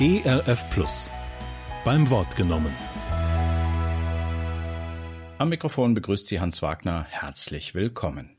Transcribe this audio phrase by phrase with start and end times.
[0.00, 1.10] ERF Plus.
[1.84, 2.72] Beim Wort genommen.
[5.38, 7.04] Am Mikrofon begrüßt Sie Hans Wagner.
[7.10, 8.36] Herzlich willkommen.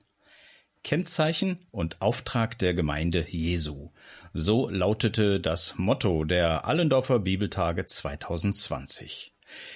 [0.86, 3.92] Kennzeichen und Auftrag der Gemeinde Jesu.
[4.34, 9.33] So lautete das Motto der Allendorfer Bibeltage 2020.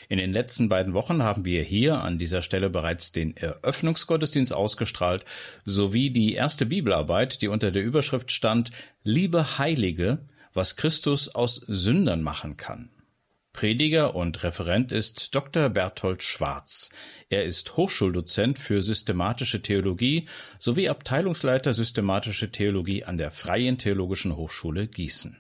[0.07, 5.25] In den letzten beiden Wochen haben wir hier an dieser Stelle bereits den Eröffnungsgottesdienst ausgestrahlt,
[5.65, 8.71] sowie die erste Bibelarbeit, die unter der Überschrift stand
[9.04, 10.20] Liebe Heilige,
[10.54, 12.89] was Christus aus Sündern machen kann.
[13.54, 15.70] Prediger und Referent ist Dr.
[15.70, 16.89] Berthold Schwarz.
[17.30, 20.28] Er ist Hochschuldozent für systematische Theologie
[20.58, 25.38] sowie Abteilungsleiter systematische Theologie an der Freien Theologischen Hochschule Gießen.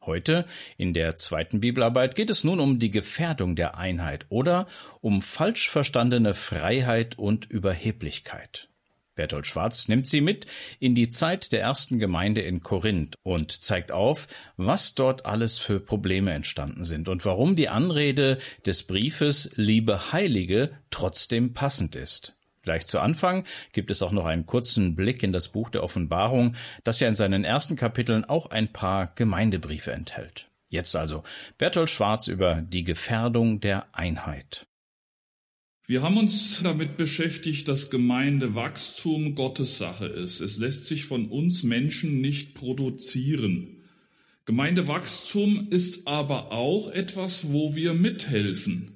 [0.00, 0.46] Heute,
[0.78, 4.66] in der zweiten Bibelarbeit, geht es nun um die Gefährdung der Einheit oder
[5.00, 8.71] um falsch verstandene Freiheit und Überheblichkeit.
[9.14, 10.46] Bertolt Schwarz nimmt sie mit
[10.78, 14.26] in die Zeit der ersten Gemeinde in Korinth und zeigt auf,
[14.56, 20.70] was dort alles für Probleme entstanden sind und warum die Anrede des Briefes Liebe Heilige
[20.90, 22.34] trotzdem passend ist.
[22.62, 26.54] Gleich zu Anfang gibt es auch noch einen kurzen Blick in das Buch der Offenbarung,
[26.84, 30.48] das ja in seinen ersten Kapiteln auch ein paar Gemeindebriefe enthält.
[30.68, 31.22] Jetzt also
[31.58, 34.66] Bertolt Schwarz über die Gefährdung der Einheit.
[35.92, 40.40] Wir haben uns damit beschäftigt, dass Gemeindewachstum Gottes Sache ist.
[40.40, 43.76] Es lässt sich von uns Menschen nicht produzieren.
[44.46, 48.92] Gemeindewachstum ist aber auch etwas, wo wir mithelfen.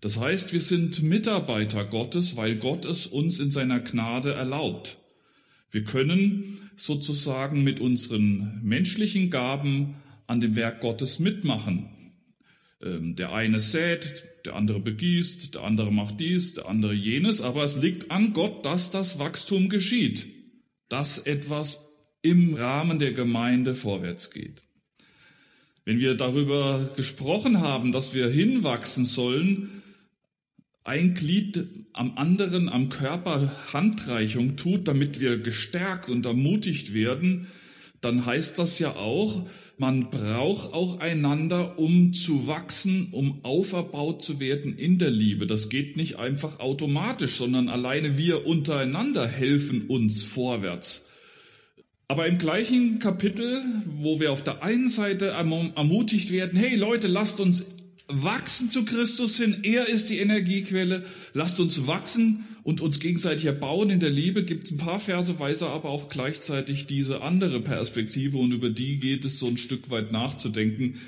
[0.00, 4.96] Das heißt, wir sind Mitarbeiter Gottes, weil Gott es uns in seiner Gnade erlaubt.
[5.72, 9.96] Wir können sozusagen mit unseren menschlichen Gaben
[10.28, 11.97] an dem Werk Gottes mitmachen.
[12.82, 17.64] Ähm, der eine sät, der andere begießt, der andere macht dies, der andere jenes, aber
[17.64, 20.26] es liegt an Gott, dass das Wachstum geschieht,
[20.88, 21.88] dass etwas
[22.22, 24.62] im Rahmen der Gemeinde vorwärts geht.
[25.84, 29.82] Wenn wir darüber gesprochen haben, dass wir hinwachsen sollen,
[30.84, 37.48] ein Glied am anderen am Körper Handreichung tut, damit wir gestärkt und ermutigt werden,
[38.00, 44.40] dann heißt das ja auch, man braucht auch einander, um zu wachsen, um auferbaut zu
[44.40, 45.46] werden in der Liebe.
[45.46, 51.08] Das geht nicht einfach automatisch, sondern alleine wir untereinander helfen uns vorwärts.
[52.08, 53.62] Aber im gleichen Kapitel,
[54.00, 57.66] wo wir auf der einen Seite ermutigt werden, hey Leute, lasst uns
[58.08, 63.88] wachsen zu Christus hin, er ist die Energiequelle, lasst uns wachsen und uns gegenseitig erbauen
[63.88, 68.36] in der Liebe, gibt es ein paar Verse, weise aber auch gleichzeitig diese andere Perspektive
[68.36, 71.00] und über die geht es so ein Stück weit nachzudenken.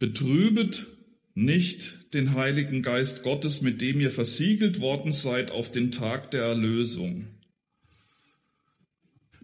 [0.00, 0.88] Betrübet
[1.32, 6.42] nicht den Heiligen Geist Gottes, mit dem ihr versiegelt worden seid auf den Tag der
[6.42, 7.28] Erlösung.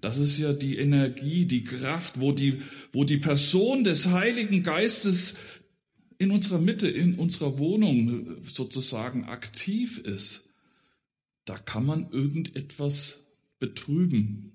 [0.01, 2.61] Das ist ja die Energie, die Kraft, wo die,
[2.93, 5.37] wo die Person des Heiligen Geistes
[6.19, 10.46] in unserer Mitte, in unserer Wohnung sozusagen aktiv ist
[11.47, 13.23] da kann man irgendetwas
[13.59, 14.53] betrüben.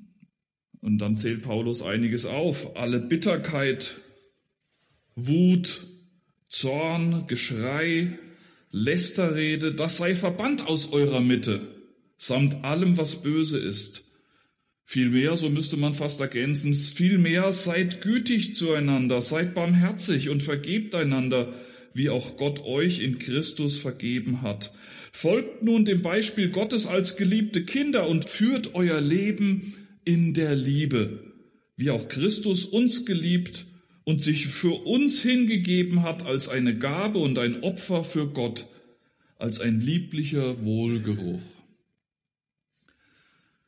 [0.82, 2.76] Und dann zählt Paulus einiges auf.
[2.76, 3.98] Alle Bitterkeit,
[5.16, 5.82] Wut,
[6.48, 8.20] Zorn, Geschrei,
[8.72, 11.62] Lästerrede, das sei verbannt aus eurer Mitte,
[12.18, 14.06] samt allem, was böse ist.
[14.84, 21.54] Vielmehr, so müsste man fast ergänzen, vielmehr seid gütig zueinander, seid barmherzig und vergebt einander,
[21.94, 24.74] wie auch Gott euch in Christus vergeben hat.
[25.12, 29.74] Folgt nun dem Beispiel Gottes als geliebte Kinder und führt euer Leben
[30.06, 31.34] in der Liebe,
[31.76, 33.66] wie auch Christus uns geliebt
[34.04, 38.66] und sich für uns hingegeben hat als eine Gabe und ein Opfer für Gott,
[39.38, 41.42] als ein lieblicher Wohlgeruch.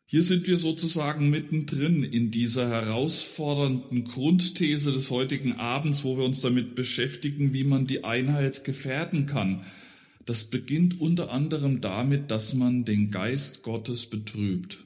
[0.06, 6.40] Hier sind wir sozusagen mittendrin in dieser herausfordernden Grundthese des heutigen Abends, wo wir uns
[6.40, 9.66] damit beschäftigen, wie man die Einheit gefährden kann,
[10.26, 14.86] das beginnt unter anderem damit, dass man den Geist Gottes betrübt.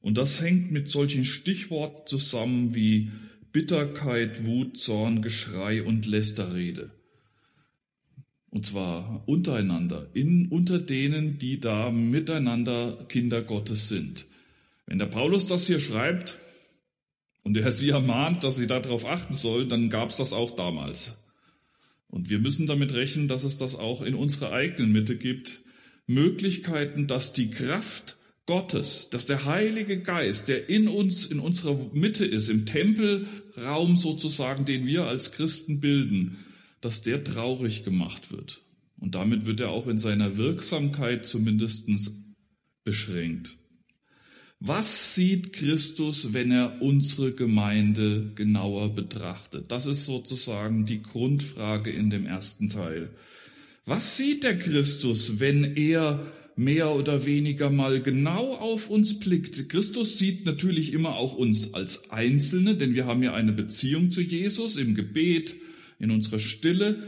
[0.00, 3.10] Und das hängt mit solchen Stichworten zusammen wie
[3.52, 6.92] Bitterkeit, Wut, Zorn, Geschrei und Lästerrede.
[8.50, 14.26] Und zwar untereinander, in, unter denen, die da miteinander Kinder Gottes sind.
[14.86, 16.38] Wenn der Paulus das hier schreibt
[17.42, 21.18] und er sie ermahnt, dass sie darauf achten sollen, dann gab es das auch damals.
[22.08, 25.60] Und wir müssen damit rechnen, dass es das auch in unserer eigenen Mitte gibt.
[26.06, 28.16] Möglichkeiten, dass die Kraft
[28.46, 34.64] Gottes, dass der Heilige Geist, der in uns, in unserer Mitte ist, im Tempelraum sozusagen,
[34.64, 36.38] den wir als Christen bilden,
[36.80, 38.62] dass der traurig gemacht wird.
[38.98, 41.88] Und damit wird er auch in seiner Wirksamkeit zumindest
[42.84, 43.56] beschränkt.
[44.60, 49.70] Was sieht Christus, wenn er unsere Gemeinde genauer betrachtet?
[49.70, 53.10] Das ist sozusagen die Grundfrage in dem ersten Teil.
[53.84, 56.26] Was sieht der Christus, wenn er
[56.56, 59.68] mehr oder weniger mal genau auf uns blickt?
[59.68, 64.22] Christus sieht natürlich immer auch uns als Einzelne, denn wir haben ja eine Beziehung zu
[64.22, 65.54] Jesus im Gebet,
[65.98, 67.02] in unserer Stille.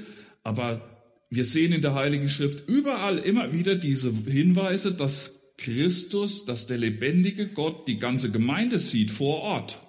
[0.44, 0.83] Aber
[1.31, 6.78] wir sehen in der Heiligen Schrift überall immer wieder diese Hinweise, dass Christus, dass der
[6.78, 9.81] lebendige Gott die ganze Gemeinde sieht vor Ort.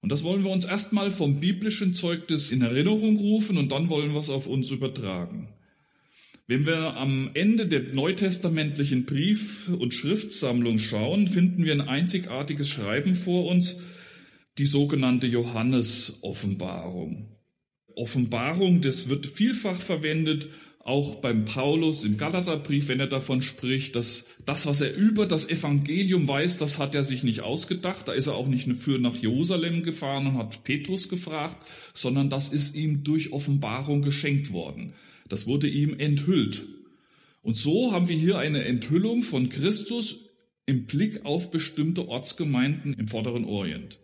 [0.00, 4.12] Und das wollen wir uns erstmal vom biblischen Zeugnis in Erinnerung rufen und dann wollen
[4.12, 5.48] wir es auf uns übertragen.
[6.48, 13.14] Wenn wir am Ende der neutestamentlichen Brief- und Schriftsammlung schauen, finden wir ein einzigartiges Schreiben
[13.14, 13.80] vor uns,
[14.58, 17.28] die sogenannte Johannes-Offenbarung.
[17.94, 20.48] Offenbarung, das wird vielfach verwendet,
[20.84, 25.48] auch beim Paulus im Galaterbrief, wenn er davon spricht, dass das, was er über das
[25.48, 28.08] Evangelium weiß, das hat er sich nicht ausgedacht.
[28.08, 31.56] Da ist er auch nicht für nach Jerusalem gefahren und hat Petrus gefragt,
[31.94, 34.94] sondern das ist ihm durch Offenbarung geschenkt worden.
[35.28, 36.64] Das wurde ihm enthüllt.
[37.42, 40.26] Und so haben wir hier eine Enthüllung von Christus
[40.66, 43.98] im Blick auf bestimmte Ortsgemeinden im Vorderen Orient.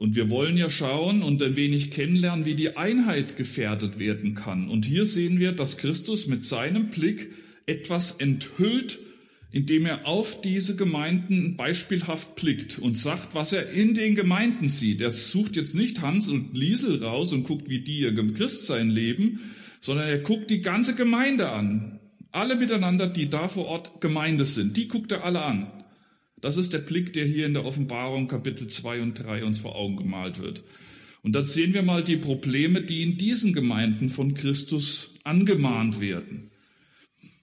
[0.00, 4.70] Und wir wollen ja schauen und ein wenig kennenlernen, wie die Einheit gefährdet werden kann.
[4.70, 7.34] Und hier sehen wir, dass Christus mit seinem Blick
[7.66, 8.98] etwas enthüllt,
[9.52, 15.02] indem er auf diese Gemeinden beispielhaft blickt und sagt, was er in den Gemeinden sieht.
[15.02, 19.40] Er sucht jetzt nicht Hans und Liesel raus und guckt, wie die ihr Christsein leben,
[19.82, 22.00] sondern er guckt die ganze Gemeinde an.
[22.32, 25.66] Alle miteinander, die da vor Ort Gemeinde sind, die guckt er alle an.
[26.40, 29.76] Das ist der Blick, der hier in der Offenbarung Kapitel 2 und 3 uns vor
[29.76, 30.62] Augen gemalt wird.
[31.22, 36.50] Und da sehen wir mal die Probleme, die in diesen Gemeinden von Christus angemahnt werden.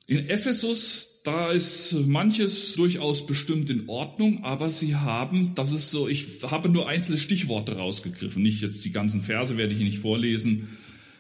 [0.08, 6.08] In Ephesus, da ist manches durchaus bestimmt in Ordnung, aber sie haben, das ist so,
[6.08, 10.70] ich habe nur einzelne Stichworte rausgegriffen, nicht jetzt die ganzen Verse werde ich nicht vorlesen,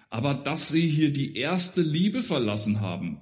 [0.10, 3.18] aber dass sie hier die erste Liebe verlassen haben,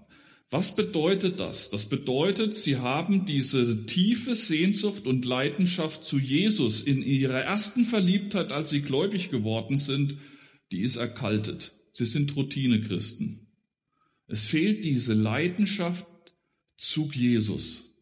[0.55, 1.69] was bedeutet das?
[1.69, 8.53] Das bedeutet, sie haben diese tiefe Sehnsucht und Leidenschaft zu Jesus in ihrer ersten Verliebtheit,
[8.53, 10.15] als sie gläubig geworden sind,
[10.71, 11.73] die ist erkaltet.
[11.91, 13.47] Sie sind Routinechristen.
[14.27, 16.07] Es fehlt diese Leidenschaft
[16.77, 17.93] zu Jesus.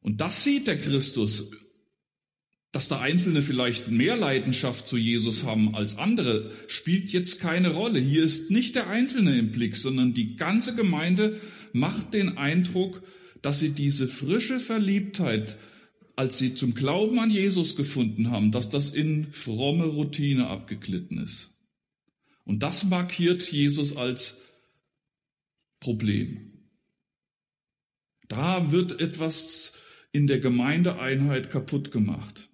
[0.00, 1.52] Und das sieht der Christus
[2.72, 7.98] dass da Einzelne vielleicht mehr Leidenschaft zu Jesus haben als andere, spielt jetzt keine Rolle.
[7.98, 11.40] Hier ist nicht der Einzelne im Blick, sondern die ganze Gemeinde
[11.74, 13.02] macht den Eindruck,
[13.42, 15.56] dass sie diese frische Verliebtheit,
[16.16, 21.50] als sie zum Glauben an Jesus gefunden haben, dass das in fromme Routine abgeglitten ist.
[22.44, 24.42] Und das markiert Jesus als
[25.78, 26.52] Problem.
[28.28, 29.74] Da wird etwas
[30.12, 32.48] in der Gemeindeeinheit kaputt gemacht.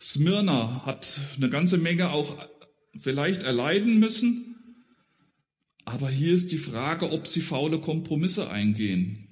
[0.00, 2.36] Smyrna hat eine ganze Menge auch
[2.96, 4.53] vielleicht erleiden müssen.
[5.84, 9.24] Aber hier ist die Frage, ob sie faule Kompromisse eingehen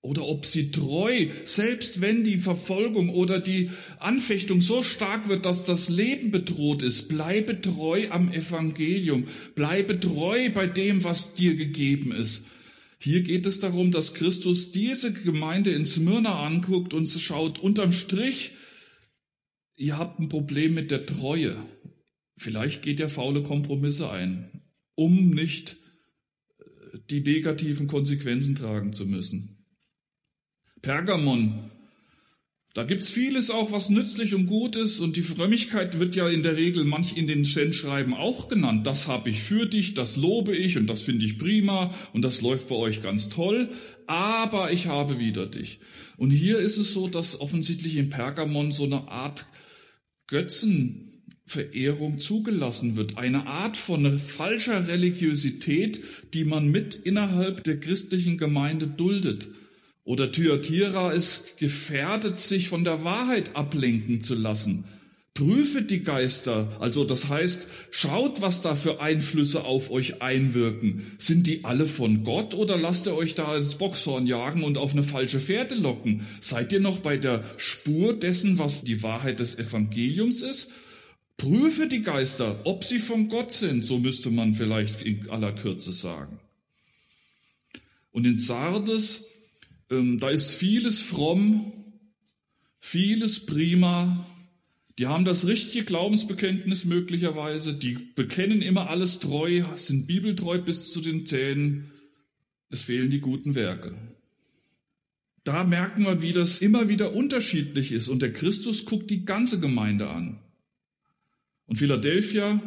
[0.00, 5.64] oder ob sie treu, selbst wenn die Verfolgung oder die Anfechtung so stark wird, dass
[5.64, 9.24] das Leben bedroht ist, bleibe treu am Evangelium,
[9.54, 12.46] bleibe treu bei dem, was dir gegeben ist.
[13.00, 18.52] Hier geht es darum, dass Christus diese Gemeinde in Smyrna anguckt und schaut unterm Strich,
[19.76, 21.56] ihr habt ein Problem mit der Treue.
[22.36, 24.62] Vielleicht geht ihr faule Kompromisse ein,
[24.94, 25.76] um nicht
[27.10, 29.58] die negativen Konsequenzen tragen zu müssen.
[30.82, 31.70] Pergamon,
[32.74, 36.42] da gibt's vieles auch, was nützlich und gut ist, und die Frömmigkeit wird ja in
[36.42, 38.86] der Regel manch in den Ständschreiben auch genannt.
[38.86, 42.40] Das habe ich für dich, das lobe ich und das finde ich prima und das
[42.40, 43.70] läuft bei euch ganz toll,
[44.06, 45.80] aber ich habe wieder dich.
[46.18, 49.46] Und hier ist es so, dass offensichtlich in Pergamon so eine Art
[51.48, 53.16] Götzenverehrung zugelassen wird.
[53.16, 56.02] Eine Art von falscher Religiosität,
[56.34, 59.48] die man mit innerhalb der christlichen Gemeinde duldet.
[60.04, 64.84] Oder Thyatira ist gefährdet, sich von der Wahrheit ablenken zu lassen.
[65.34, 71.12] Prüfet die Geister, also das heißt, schaut, was da für Einflüsse auf euch einwirken.
[71.18, 74.92] Sind die alle von Gott oder lasst ihr euch da ins Boxhorn jagen und auf
[74.92, 76.26] eine falsche Fährte locken?
[76.40, 80.72] Seid ihr noch bei der Spur dessen, was die Wahrheit des Evangeliums ist?
[81.38, 85.92] Prüfe die Geister, ob sie von Gott sind, so müsste man vielleicht in aller Kürze
[85.92, 86.40] sagen.
[88.10, 89.24] Und in Sardes,
[89.88, 91.72] ähm, da ist vieles fromm,
[92.80, 94.26] vieles prima,
[94.98, 101.00] die haben das richtige Glaubensbekenntnis möglicherweise, die bekennen immer alles treu, sind bibeltreu bis zu
[101.00, 101.92] den Zähnen.
[102.68, 103.96] Es fehlen die guten Werke.
[105.44, 108.08] da merken wir, wie das immer wieder unterschiedlich ist.
[108.08, 110.40] Und der Christus guckt die ganze Gemeinde an.
[111.68, 112.60] Und Philadelphia,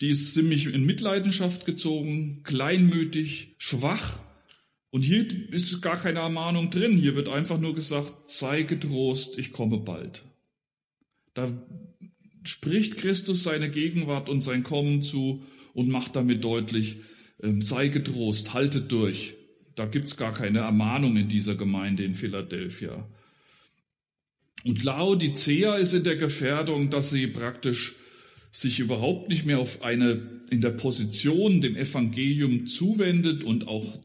[0.00, 4.18] die ist ziemlich in Mitleidenschaft gezogen, kleinmütig, schwach.
[4.90, 6.98] Und hier ist gar keine Ermahnung drin.
[6.98, 10.22] Hier wird einfach nur gesagt, sei getrost, ich komme bald.
[11.34, 11.50] Da
[12.44, 16.98] spricht Christus seine Gegenwart und sein Kommen zu und macht damit deutlich,
[17.42, 19.34] ähm, sei getrost, haltet durch.
[19.74, 23.08] Da gibt's gar keine Ermahnung in dieser Gemeinde in Philadelphia.
[24.66, 27.94] Und Laodicea ist in der Gefährdung, dass sie praktisch
[28.50, 33.96] sich überhaupt nicht mehr auf eine, in der Position dem Evangelium zuwendet und auch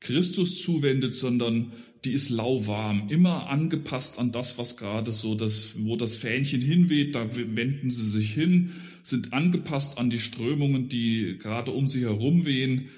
[0.00, 1.72] Christus zuwendet, sondern
[2.04, 7.14] die ist lauwarm, immer angepasst an das, was gerade so das, wo das Fähnchen hinweht,
[7.14, 8.72] da wenden sie sich hin,
[9.04, 12.88] sind angepasst an die Strömungen, die gerade um sie herum wehen.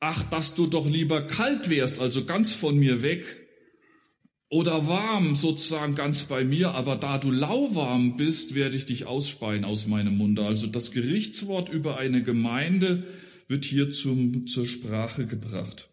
[0.00, 3.43] Ach, dass du doch lieber kalt wärst, also ganz von mir weg,
[4.54, 9.64] oder warm sozusagen ganz bei mir, aber da du lauwarm bist, werde ich dich ausspeien
[9.64, 10.46] aus meinem Munde.
[10.46, 13.02] Also das Gerichtswort über eine Gemeinde
[13.48, 15.88] wird hier zum, zur Sprache gebracht.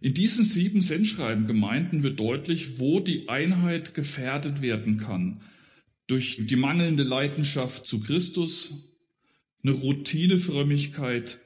[0.00, 5.40] In diesen sieben Sendschreiben-Gemeinden wird deutlich, wo die Einheit gefährdet werden kann.
[6.08, 8.72] Durch die mangelnde Leidenschaft zu Christus,
[9.62, 11.38] eine Routinefrömmigkeit,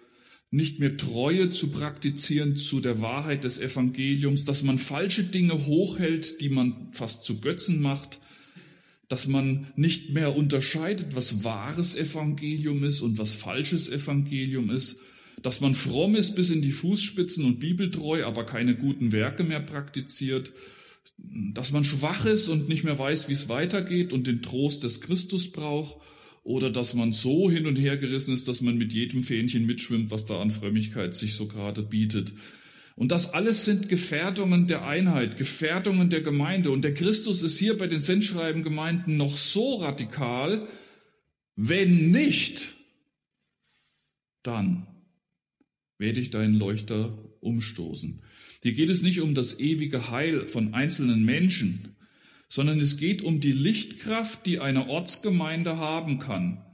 [0.51, 6.41] nicht mehr Treue zu praktizieren zu der Wahrheit des Evangeliums, dass man falsche Dinge hochhält,
[6.41, 8.19] die man fast zu Götzen macht,
[9.09, 15.01] dass man nicht mehr unterscheidet, was wahres Evangelium ist und was falsches Evangelium ist,
[15.43, 19.61] dass man fromm ist bis in die Fußspitzen und bibeltreu, aber keine guten Werke mehr
[19.61, 20.53] praktiziert,
[21.19, 25.01] dass man schwach ist und nicht mehr weiß, wie es weitergeht und den Trost des
[25.01, 25.97] Christus braucht,
[26.43, 30.11] oder dass man so hin und her gerissen ist, dass man mit jedem Fähnchen mitschwimmt,
[30.11, 32.33] was da an Frömmigkeit sich so gerade bietet.
[32.97, 36.73] Und das alles sind Gefährdungen der Einheit, Gefährdungen der Gemeinde.
[36.73, 40.67] Und der Christus ist hier bei den Sendschreiben-Gemeinden noch so radikal,
[41.55, 42.75] wenn nicht,
[44.43, 44.87] dann
[45.99, 48.23] werde ich deinen Leuchter umstoßen.
[48.63, 51.97] Hier geht es nicht um das ewige Heil von einzelnen Menschen,
[52.49, 56.65] sondern es geht um die Lichtkraft, die eine Ortsgemeinde haben kann.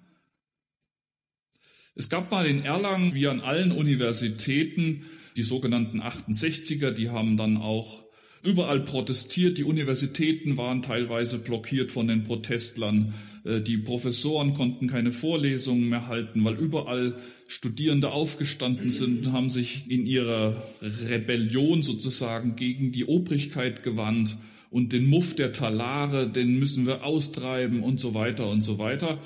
[1.96, 5.04] Es gab mal in Erlangen, wie an allen Universitäten,
[5.36, 8.04] die sogenannten 68er, die haben dann auch
[8.42, 9.58] überall protestiert.
[9.58, 13.14] Die Universitäten waren teilweise blockiert von den Protestlern.
[13.44, 17.16] Äh, die Professoren konnten keine Vorlesungen mehr halten, weil überall
[17.48, 24.36] Studierende aufgestanden sind und haben sich in ihrer Rebellion sozusagen gegen die Obrigkeit gewandt
[24.74, 29.20] und den Muff der Talare, den müssen wir austreiben und so weiter und so weiter.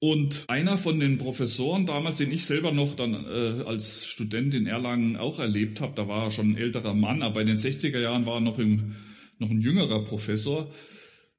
[0.00, 4.66] Und einer von den Professoren damals, den ich selber noch dann äh, als Student in
[4.66, 8.00] Erlangen auch erlebt habe, da war er schon ein älterer Mann, aber in den 60er
[8.00, 8.96] Jahren war er noch, im,
[9.38, 10.68] noch ein jüngerer Professor.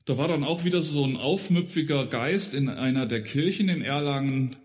[0.06, 4.56] Da war dann auch wieder so ein aufmüpfiger Geist in einer der Kirchen in Erlangen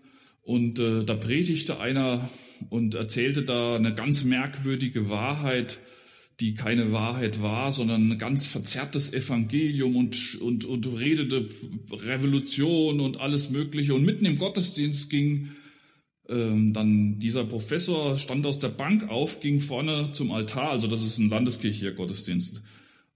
[0.41, 2.29] und äh, da predigte einer
[2.69, 5.79] und erzählte da eine ganz merkwürdige Wahrheit,
[6.39, 11.49] die keine Wahrheit war, sondern ein ganz verzerrtes Evangelium und, und, und redete
[11.91, 13.93] Revolution und alles Mögliche.
[13.93, 15.51] Und mitten im Gottesdienst ging
[16.29, 21.01] ähm, dann dieser Professor, stand aus der Bank auf, ging vorne zum Altar, also das
[21.01, 22.63] ist ein Landeskirche hier Gottesdienst,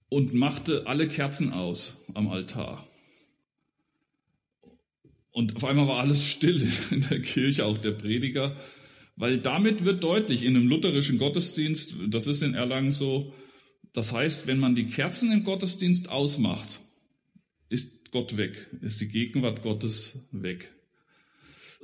[0.08, 2.86] und machte alle Kerzen aus am Altar.
[5.32, 6.60] Und auf einmal war alles still
[6.90, 8.56] in der Kirche, auch der Prediger.
[9.18, 13.34] Weil damit wird deutlich, in einem lutherischen Gottesdienst, das ist in Erlangen so,
[13.92, 16.78] das heißt, wenn man die Kerzen im Gottesdienst ausmacht,
[17.68, 20.72] ist Gott weg, ist die Gegenwart Gottes weg.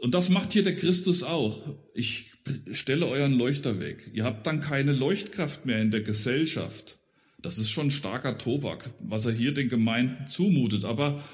[0.01, 1.61] Und das macht hier der Christus auch.
[1.93, 2.31] Ich
[2.71, 4.11] stelle euren Leuchter weg.
[4.13, 6.99] Ihr habt dann keine Leuchtkraft mehr in der Gesellschaft.
[7.43, 10.85] Das ist schon starker Tobak, was er hier den Gemeinden zumutet.
[10.85, 11.25] Aber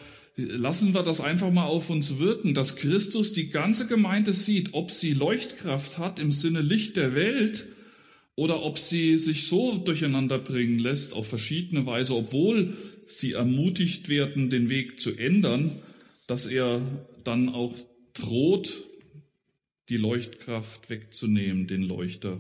[0.44, 4.90] lassen wir das einfach mal auf uns wirken, dass Christus die ganze Gemeinde sieht, ob
[4.90, 7.66] sie Leuchtkraft hat im Sinne Licht der Welt
[8.36, 14.50] oder ob sie sich so durcheinander bringen lässt auf verschiedene Weise, obwohl sie ermutigt werden,
[14.50, 15.72] den Weg zu ändern,
[16.26, 16.80] dass er
[17.24, 17.74] dann auch
[18.14, 18.84] droht,
[19.88, 22.38] die Leuchtkraft wegzunehmen, den Leuchter.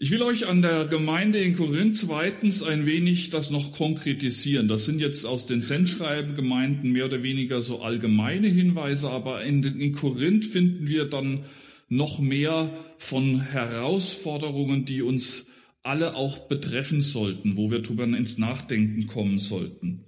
[0.00, 4.68] Ich will euch an der Gemeinde in Korinth zweitens ein wenig das noch konkretisieren.
[4.68, 9.92] Das sind jetzt aus den Sendschreiben-Gemeinden mehr oder weniger so allgemeine Hinweise, aber in, in
[9.92, 11.46] Korinth finden wir dann
[11.88, 15.48] noch mehr von Herausforderungen, die uns
[15.82, 20.04] alle auch betreffen sollten, wo wir drüber ins Nachdenken kommen sollten.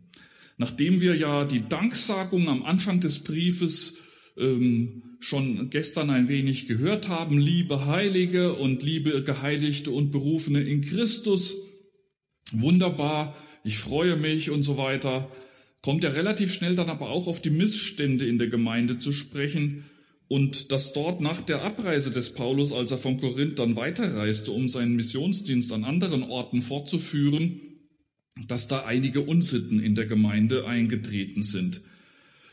[0.56, 3.99] Nachdem wir ja die Danksagung am Anfang des Briefes
[4.38, 10.80] ähm, schon gestern ein wenig gehört haben, liebe Heilige und liebe Geheiligte und Berufene in
[10.80, 11.56] Christus.
[12.52, 15.30] Wunderbar, ich freue mich und so weiter.
[15.82, 19.84] Kommt ja relativ schnell dann aber auch auf die Missstände in der Gemeinde zu sprechen
[20.26, 24.68] und dass dort nach der Abreise des Paulus, als er von Korinth dann weiterreiste, um
[24.68, 27.60] seinen Missionsdienst an anderen Orten fortzuführen,
[28.46, 31.82] dass da einige Unsitten in der Gemeinde eingetreten sind.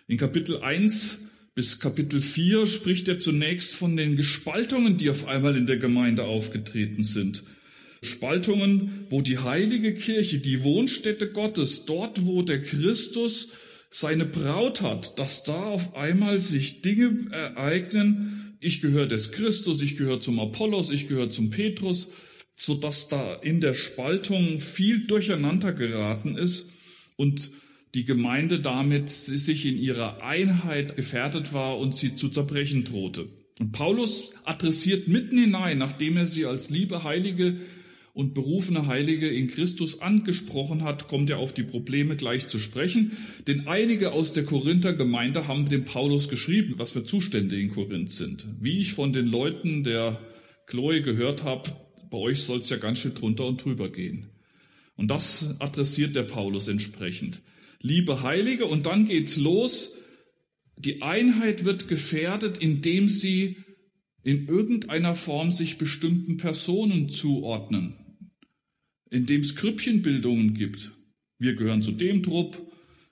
[0.07, 1.26] In Kapitel 1
[1.58, 6.26] bis Kapitel 4 spricht er zunächst von den Gespaltungen, die auf einmal in der Gemeinde
[6.26, 7.44] aufgetreten sind.
[8.04, 13.54] Spaltungen, wo die heilige Kirche, die Wohnstätte Gottes, dort wo der Christus
[13.90, 19.98] seine Braut hat, dass da auf einmal sich Dinge ereignen, ich gehöre des Christus, ich
[19.98, 22.10] gehöre zum Apollos, ich gehöre zum Petrus,
[22.54, 26.70] so dass da in der Spaltung viel durcheinander geraten ist
[27.16, 27.50] und
[27.98, 33.27] die Gemeinde damit sich in ihrer Einheit gefährdet war und sie zu zerbrechen drohte.
[33.60, 37.58] Und Paulus adressiert mitten hinein, nachdem er sie als liebe Heilige
[38.13, 43.13] und berufene Heilige in Christus angesprochen hat, kommt er auf die Probleme gleich zu sprechen.
[43.48, 48.12] Denn einige aus der Korinther Gemeinde haben dem Paulus geschrieben, was für Zustände in Korinth
[48.12, 48.46] sind.
[48.62, 50.20] Wie ich von den Leuten der
[50.68, 51.72] Chloe gehört habe,
[52.12, 54.27] bei euch soll es ja ganz schön drunter und drüber gehen.
[54.96, 57.42] Und das adressiert der Paulus entsprechend.
[57.79, 59.96] Liebe Heilige, und dann geht's los.
[60.77, 63.57] Die Einheit wird gefährdet, indem sie
[64.24, 67.96] in irgendeiner Form sich bestimmten Personen zuordnen
[69.10, 70.91] in dem es Krüppchenbildungen gibt.
[71.39, 72.57] Wir gehören zu dem Trupp,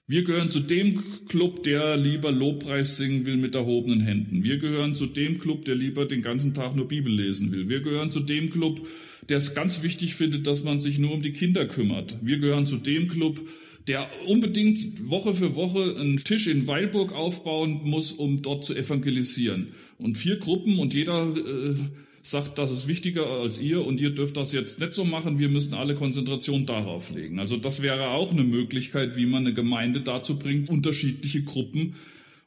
[0.08, 4.44] wir gehören zu dem Club, der lieber Lobpreis singen will mit erhobenen Händen.
[4.44, 7.70] Wir gehören zu dem Club, der lieber den ganzen Tag nur Bibel lesen will.
[7.70, 8.88] Wir gehören zu dem Club,
[9.30, 12.20] der es ganz wichtig findet, dass man sich nur um die Kinder kümmert.
[12.22, 13.40] Wir gehören zu dem Club,
[13.88, 19.70] der unbedingt Woche für Woche einen Tisch in Weilburg aufbauen muss, um dort zu evangelisieren.
[20.00, 21.76] Und vier Gruppen und jeder äh,
[22.24, 25.50] sagt, das ist wichtiger als ihr und ihr dürft das jetzt nicht so machen, wir
[25.50, 27.40] müssen alle Konzentration darauf legen.
[27.40, 31.94] Also das wäre auch eine Möglichkeit, wie man eine Gemeinde dazu bringt, unterschiedliche Gruppen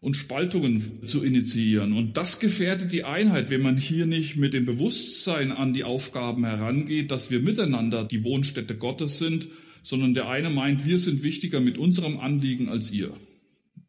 [0.01, 1.93] und Spaltungen zu initiieren.
[1.93, 6.45] Und das gefährdet die Einheit, wenn man hier nicht mit dem Bewusstsein an die Aufgaben
[6.45, 9.47] herangeht, dass wir miteinander die Wohnstätte Gottes sind,
[9.83, 13.13] sondern der eine meint, wir sind wichtiger mit unserem Anliegen als ihr.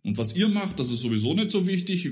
[0.04, 2.10] Und was ihr macht, das ist sowieso nicht so wichtig.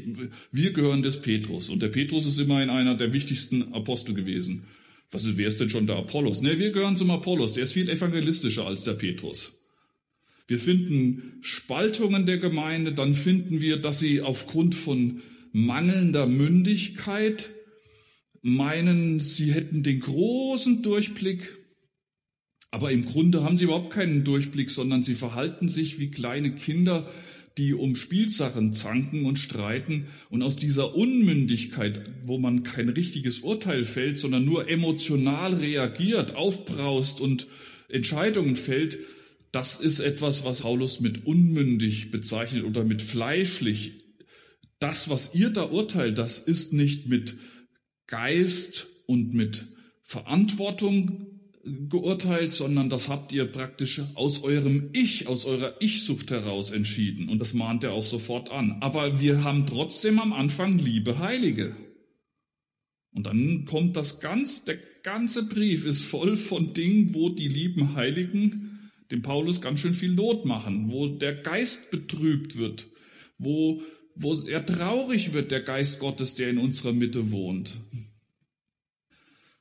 [0.52, 1.70] Wir gehören des Petrus.
[1.70, 4.64] Und der Petrus ist immerhin einer der wichtigsten Apostel gewesen.
[5.10, 6.42] Was ist, wer ist denn schon der Apollos?
[6.42, 7.54] Ne, wir gehören zum Apollos.
[7.54, 9.54] Der ist viel evangelistischer als der Petrus.
[10.48, 17.50] Wir finden Spaltungen der Gemeinde, dann finden wir, dass sie aufgrund von mangelnder Mündigkeit
[18.42, 21.57] meinen, sie hätten den großen Durchblick,
[22.72, 27.10] aber im Grunde haben sie überhaupt keinen Durchblick, sondern sie verhalten sich wie kleine Kinder,
[27.58, 33.86] die um Spielsachen zanken und streiten und aus dieser Unmündigkeit, wo man kein richtiges Urteil
[33.86, 37.48] fällt, sondern nur emotional reagiert, aufbraust und
[37.90, 39.00] Entscheidungen fällt,
[39.52, 43.94] das ist etwas, was Paulus mit unmündig bezeichnet oder mit fleischlich.
[44.80, 47.38] Das, was ihr da urteilt, das ist nicht mit
[48.06, 49.66] Geist und mit
[50.04, 51.37] Verantwortung
[51.90, 57.30] geurteilt, sondern das habt ihr praktisch aus eurem Ich, aus eurer Ich-Sucht heraus entschieden.
[57.30, 58.78] Und das mahnt er auch sofort an.
[58.82, 61.76] Aber wir haben trotzdem am Anfang Liebe Heilige.
[63.12, 67.96] Und dann kommt das ganz, der ganze Brief ist voll von Dingen, wo die lieben
[67.96, 68.68] Heiligen
[69.12, 72.88] dem Paulus ganz schön viel Not machen, wo der Geist betrübt wird,
[73.38, 73.82] wo,
[74.16, 77.78] wo er traurig wird, der Geist Gottes, der in unserer Mitte wohnt.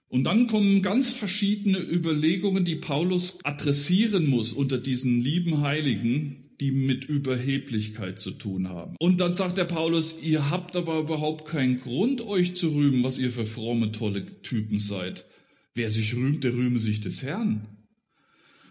[0.09, 6.71] Und dann kommen ganz verschiedene Überlegungen, die Paulus adressieren muss unter diesen lieben Heiligen, die
[6.71, 8.95] mit Überheblichkeit zu tun haben.
[8.99, 13.19] Und dann sagt der Paulus, ihr habt aber überhaupt keinen Grund, euch zu rühmen, was
[13.19, 15.27] ihr für fromme, tolle Typen seid.
[15.75, 17.66] Wer sich rühmt, der rühme sich des Herrn.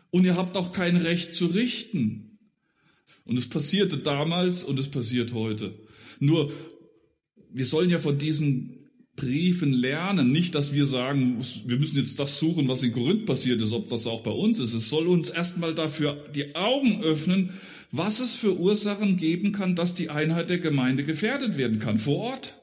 [0.09, 2.39] Und ihr habt auch kein Recht zu richten.
[3.25, 5.77] Und es passierte damals und es passiert heute.
[6.19, 6.51] Nur,
[7.51, 8.74] wir sollen ja von diesen
[9.15, 10.31] Briefen lernen.
[10.31, 13.87] Nicht, dass wir sagen, wir müssen jetzt das suchen, was in Korinth passiert ist, ob
[13.87, 14.73] das auch bei uns ist.
[14.73, 17.51] Es soll uns erstmal dafür die Augen öffnen,
[17.91, 22.17] was es für Ursachen geben kann, dass die Einheit der Gemeinde gefährdet werden kann vor
[22.17, 22.61] Ort.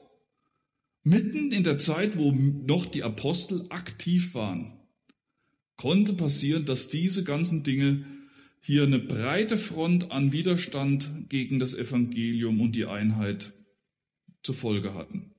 [1.03, 4.79] Mitten in der Zeit, wo noch die Apostel aktiv waren,
[5.75, 8.05] konnte passieren, dass diese ganzen Dinge
[8.61, 13.51] hier eine breite Front an Widerstand gegen das Evangelium und die Einheit
[14.43, 15.32] zur Folge hatten.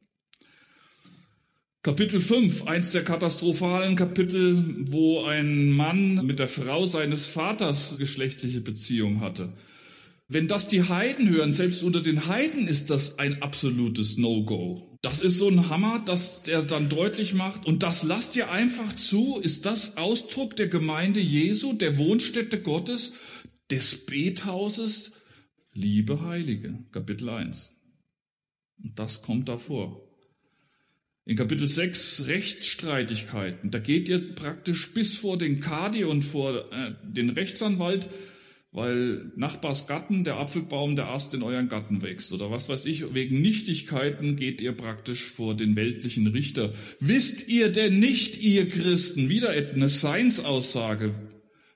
[1.85, 8.63] Kapitel 5, eins der katastrophalen Kapitel, wo ein Mann mit der Frau seines Vaters geschlechtliche
[8.63, 9.53] Beziehung hatte.
[10.29, 14.99] wenn das die Heiden hören, selbst unter den Heiden ist das ein absolutes No-Go.
[15.03, 18.95] Das ist so ein Hammer, dass der dann deutlich macht, und das lasst ihr einfach
[18.95, 23.13] zu, ist das Ausdruck der Gemeinde Jesu, der Wohnstätte Gottes,
[23.71, 25.13] des Bethauses,
[25.75, 27.77] liebe Heilige, Kapitel 1.
[28.83, 30.04] Und das kommt davor.
[31.27, 36.95] In Kapitel 6 Rechtsstreitigkeiten, da geht ihr praktisch bis vor den Kadi und vor äh,
[37.03, 38.09] den Rechtsanwalt
[38.75, 43.15] weil Nachbars Gatten, der Apfelbaum, der Ast in euren Gatten wächst oder was weiß ich,
[43.15, 46.75] wegen Nichtigkeiten geht ihr praktisch vor den weltlichen Richter.
[46.99, 51.15] Wisst ihr denn nicht, ihr Christen, wieder eine Seinsaussage,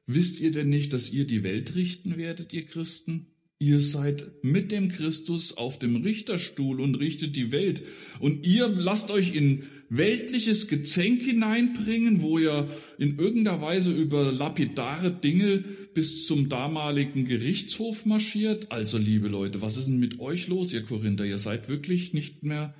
[0.08, 3.28] wisst ihr denn nicht, dass ihr die Welt richten werdet, ihr Christen?
[3.60, 7.82] Ihr seid mit dem Christus auf dem Richterstuhl und richtet die Welt.
[8.20, 12.68] Und ihr lasst euch in weltliches Gezänk hineinbringen, wo ihr
[12.98, 18.70] in irgendeiner Weise über lapidare Dinge bis zum damaligen Gerichtshof marschiert.
[18.70, 21.24] Also, liebe Leute, was ist denn mit euch los, ihr Korinther?
[21.24, 22.74] Ihr seid wirklich nicht mehr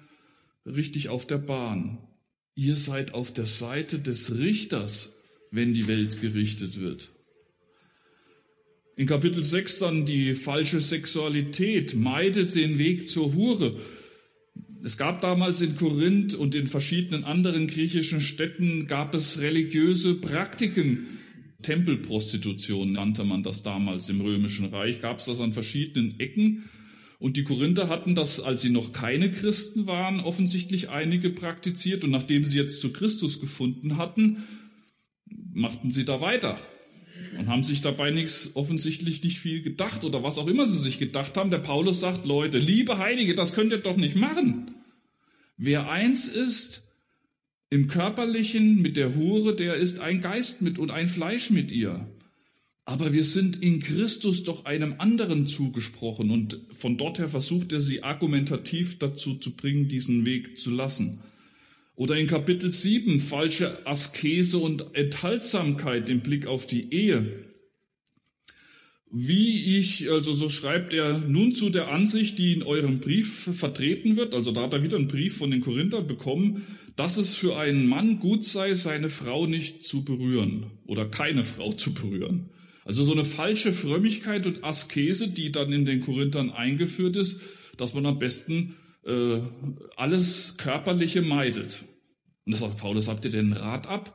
[0.65, 1.99] richtig auf der Bahn.
[2.55, 5.17] Ihr seid auf der Seite des Richters,
[5.51, 7.11] wenn die Welt gerichtet wird.
[8.99, 13.77] In Kapitel 6 dann die falsche Sexualität, meidet den Weg zur Hure.
[14.83, 21.07] Es gab damals in Korinth und in verschiedenen anderen griechischen Städten gab es religiöse Praktiken.
[21.63, 26.65] Tempelprostitution nannte man das damals im römischen Reich, gab es das an verschiedenen Ecken.
[27.21, 32.03] Und die Korinther hatten das, als sie noch keine Christen waren, offensichtlich einige praktiziert.
[32.03, 34.39] Und nachdem sie jetzt zu Christus gefunden hatten,
[35.53, 36.59] machten sie da weiter
[37.39, 40.99] und haben sich dabei nichts, offensichtlich nicht viel gedacht oder was auch immer sie sich
[40.99, 41.51] gedacht haben.
[41.51, 44.73] Der Paulus sagt, Leute, liebe Heilige, das könnt ihr doch nicht machen.
[45.57, 46.89] Wer eins ist
[47.71, 52.09] im Körperlichen mit der Hure, der ist ein Geist mit und ein Fleisch mit ihr.
[52.85, 57.83] Aber wir sind in Christus doch einem anderen zugesprochen und von dort her versucht er
[57.83, 61.21] sie argumentativ dazu zu bringen, diesen Weg zu lassen.
[61.99, 67.45] Oder in Kapitel 7 falsche Askese und Enthaltsamkeit im Blick auf die Ehe.
[69.11, 74.17] Wie ich, also so schreibt er nun zu der Ansicht, die in eurem Brief vertreten
[74.17, 77.57] wird, also da hat er wieder einen Brief von den Korinthern bekommen, dass es für
[77.57, 82.51] einen Mann gut sei, seine Frau nicht zu berühren oder keine Frau zu berühren.
[82.85, 87.41] Also so eine falsche Frömmigkeit und Askese, die dann in den Korinthern eingeführt ist,
[87.77, 88.77] dass man am besten
[89.09, 89.43] äh,
[89.97, 91.85] alles Körperliche meidet.
[92.45, 94.15] Und das sagt Paulus, habt ihr den Rat ab?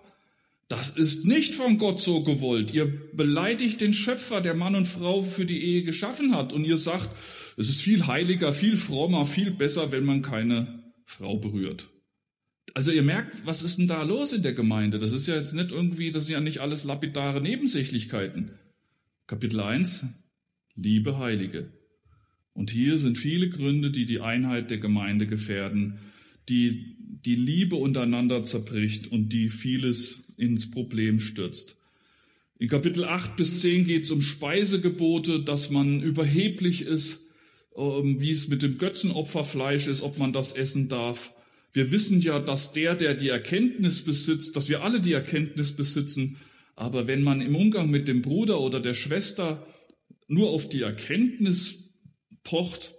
[0.70, 2.74] Das ist nicht von Gott so gewollt.
[2.74, 6.54] Ihr beleidigt den Schöpfer, der Mann und Frau für die Ehe geschaffen hat.
[6.54, 7.10] Und ihr sagt,
[7.58, 11.90] es ist viel heiliger, viel frommer, viel besser, wenn man keine Frau berührt.
[12.74, 14.98] Also ihr merkt, was ist denn da los in der Gemeinde?
[14.98, 18.58] Das ist ja jetzt nicht irgendwie, das sind ja nicht alles lapidare Nebensächlichkeiten.
[19.28, 20.06] Kapitel 1,
[20.76, 21.72] Liebe Heilige.
[22.54, 26.00] Und hier sind viele Gründe, die die Einheit der Gemeinde gefährden,
[26.50, 31.78] die die Liebe untereinander zerbricht und die vieles ins Problem stürzt.
[32.60, 37.28] In Kapitel 8 bis 10 geht es um Speisegebote, dass man überheblich ist,
[37.76, 41.34] ähm, wie es mit dem Götzenopferfleisch ist, ob man das essen darf.
[41.72, 46.38] Wir wissen ja, dass der, der die Erkenntnis besitzt, dass wir alle die Erkenntnis besitzen,
[46.76, 49.66] aber wenn man im Umgang mit dem Bruder oder der Schwester
[50.28, 51.83] nur auf die Erkenntnis
[52.44, 52.96] pocht,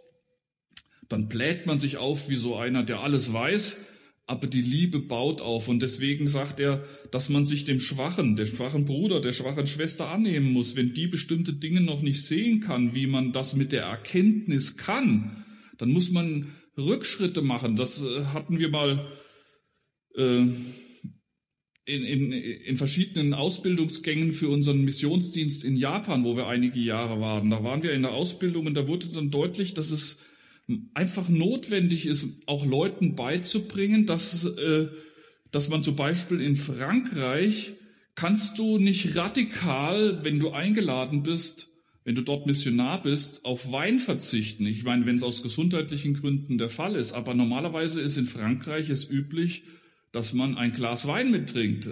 [1.09, 3.77] dann bläht man sich auf wie so einer, der alles weiß,
[4.27, 5.69] aber die Liebe baut auf.
[5.69, 10.09] Und deswegen sagt er, dass man sich dem Schwachen, der schwachen Bruder, der schwachen Schwester
[10.09, 10.77] annehmen muss.
[10.77, 15.45] Wenn die bestimmte Dinge noch nicht sehen kann, wie man das mit der Erkenntnis kann,
[15.79, 17.77] dann muss man Rückschritte machen.
[17.77, 19.07] Das äh, hatten wir mal
[20.17, 20.47] äh,
[21.87, 27.51] in, in, in verschiedenen Ausbildungsgängen für unseren Missionsdienst in Japan, wo wir einige Jahre waren.
[27.51, 30.25] Da waren wir in der Ausbildung und da wurde dann deutlich, dass es
[30.95, 34.89] einfach notwendig ist, auch Leuten beizubringen, dass, äh,
[35.51, 37.75] dass man zum Beispiel in Frankreich
[38.15, 41.69] kannst du nicht radikal, wenn du eingeladen bist,
[42.05, 44.67] wenn du dort Missionar bist, auf Wein verzichten.
[44.67, 48.89] Ich meine, wenn es aus gesundheitlichen Gründen der Fall ist, aber normalerweise ist in Frankreich
[48.89, 49.63] es üblich,
[50.15, 51.91] dass man ein Glas Wein mittrinkt.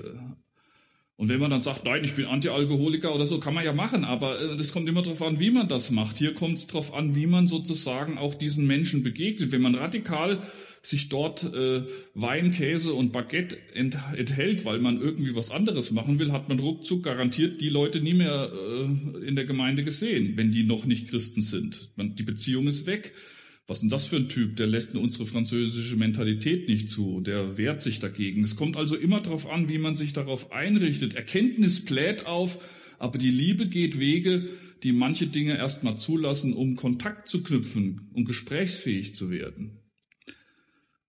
[1.16, 4.04] Und wenn man dann sagt, nein, ich bin Antialkoholiker oder so, kann man ja machen,
[4.04, 6.18] aber äh, das kommt immer darauf an, wie man das macht.
[6.18, 9.52] Hier kommt es darauf an, wie man sozusagen auch diesen Menschen begegnet.
[9.52, 10.42] Wenn man radikal
[10.82, 16.18] sich dort äh, Wein, Käse und Baguette ent enthält, weil man irgendwie was anderes machen
[16.18, 20.50] will, hat man ruckzuck garantiert die Leute nie mehr äh, in der Gemeinde gesehen, wenn
[20.50, 21.90] die noch nicht Christen sind.
[21.94, 23.12] Man, die Beziehung ist weg.
[23.66, 24.56] Was ist denn das für ein Typ?
[24.56, 27.20] Der lässt unsere französische Mentalität nicht zu.
[27.20, 28.42] Der wehrt sich dagegen.
[28.42, 31.14] Es kommt also immer darauf an, wie man sich darauf einrichtet.
[31.14, 32.58] Erkenntnis bläht auf,
[32.98, 34.48] aber die Liebe geht Wege,
[34.82, 39.78] die manche Dinge erstmal zulassen, um Kontakt zu knüpfen und gesprächsfähig zu werden.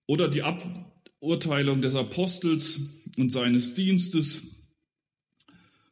[0.05, 2.79] Oder die Aburteilung des Apostels
[3.17, 4.67] und seines Dienstes.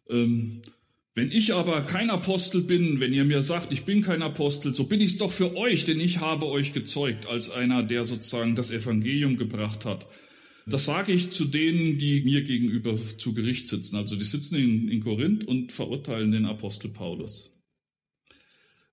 [0.10, 0.62] Ähm,
[1.14, 4.86] wenn ich aber kein Apostel bin, wenn ihr mir sagt, ich bin kein Apostel, so
[4.86, 8.56] bin ich es doch für euch, denn ich habe euch gezeugt als einer, der sozusagen
[8.56, 10.08] das Evangelium gebracht hat.
[10.68, 13.98] Das sage ich zu denen, die mir gegenüber zu Gericht sitzen.
[13.98, 17.52] Also die sitzen in, in Korinth und verurteilen den Apostel Paulus.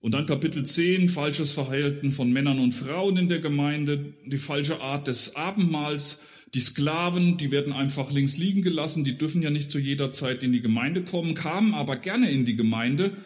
[0.01, 4.81] Und dann Kapitel 10, falsches Verhalten von Männern und Frauen in der Gemeinde, die falsche
[4.81, 6.21] Art des Abendmahls,
[6.55, 10.43] die Sklaven, die werden einfach links liegen gelassen, die dürfen ja nicht zu jeder Zeit
[10.43, 13.17] in die Gemeinde kommen, kamen aber gerne in die Gemeinde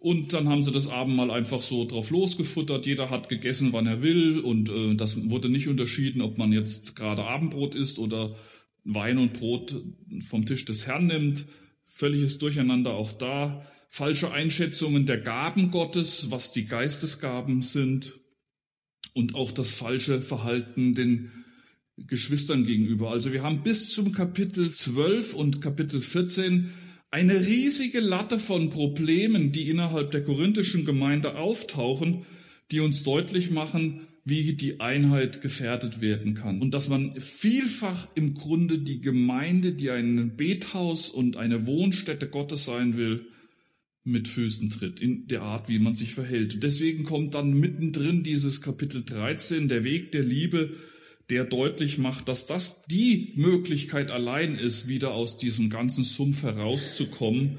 [0.00, 2.86] und dann haben sie das Abendmahl einfach so drauf losgefuttert.
[2.86, 4.38] Jeder hat gegessen, wann er will.
[4.38, 8.36] Und äh, das wurde nicht unterschieden, ob man jetzt gerade Abendbrot isst oder
[8.84, 9.82] Wein und Brot
[10.28, 11.46] vom Tisch des Herrn nimmt.
[11.88, 13.66] Völliges Durcheinander auch da.
[13.88, 18.20] Falsche Einschätzungen der Gaben Gottes, was die Geistesgaben sind.
[19.14, 21.32] Und auch das falsche Verhalten den
[22.06, 23.10] Geschwistern gegenüber.
[23.10, 26.70] Also wir haben bis zum Kapitel 12 und Kapitel 14
[27.10, 32.26] eine riesige Latte von Problemen, die innerhalb der korinthischen Gemeinde auftauchen,
[32.70, 36.60] die uns deutlich machen, wie die Einheit gefährdet werden kann.
[36.60, 42.66] Und dass man vielfach im Grunde die Gemeinde, die ein Bethaus und eine Wohnstätte Gottes
[42.66, 43.26] sein will,
[44.04, 46.62] mit Füßen tritt, in der Art, wie man sich verhält.
[46.62, 50.74] deswegen kommt dann mittendrin dieses Kapitel 13, der Weg der Liebe,
[51.30, 57.58] der deutlich macht, dass das die Möglichkeit allein ist, wieder aus diesem ganzen Sumpf herauszukommen,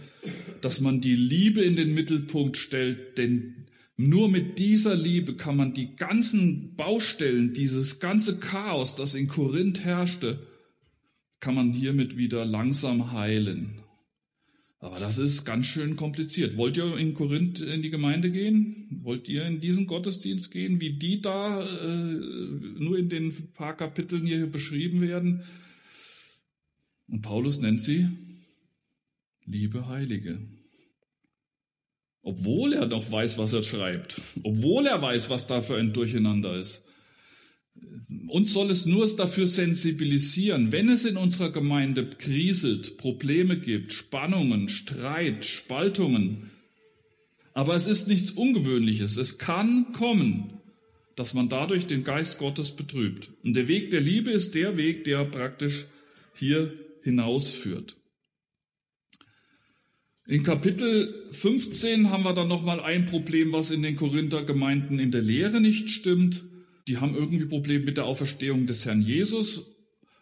[0.62, 3.56] dass man die Liebe in den Mittelpunkt stellt, denn
[3.96, 9.84] nur mit dieser Liebe kann man die ganzen Baustellen, dieses ganze Chaos, das in Korinth
[9.84, 10.40] herrschte,
[11.40, 13.82] kann man hiermit wieder langsam heilen.
[14.82, 16.56] Aber das ist ganz schön kompliziert.
[16.56, 18.88] Wollt ihr in Korinth in die Gemeinde gehen?
[19.04, 22.14] Wollt ihr in diesen Gottesdienst gehen, wie die da äh,
[22.80, 25.44] nur in den paar Kapiteln hier beschrieben werden?
[27.10, 28.08] Und Paulus nennt sie
[29.46, 30.40] liebe Heilige.
[32.22, 36.56] Obwohl er noch weiß, was er schreibt, obwohl er weiß, was da für ein Durcheinander
[36.56, 36.89] ist.
[38.28, 44.70] Uns soll es nur dafür sensibilisieren, wenn es in unserer Gemeinde kriselt, Probleme gibt, Spannungen,
[44.70, 46.52] Streit, Spaltungen.
[47.54, 49.18] Aber es ist nichts Ungewöhnliches.
[49.18, 50.60] Es kann kommen,
[51.16, 53.30] dass man dadurch den Geist Gottes betrübt.
[53.44, 55.86] Und der Weg der Liebe ist der Weg, der praktisch
[56.36, 56.74] hier
[57.04, 57.96] hinausführt.
[60.28, 65.10] In Kapitel 15 haben wir dann nochmal ein Problem, was in den Korinther Gemeinden in
[65.10, 66.44] der Lehre nicht stimmt
[66.90, 69.76] die haben irgendwie Probleme mit der Auferstehung des Herrn Jesus.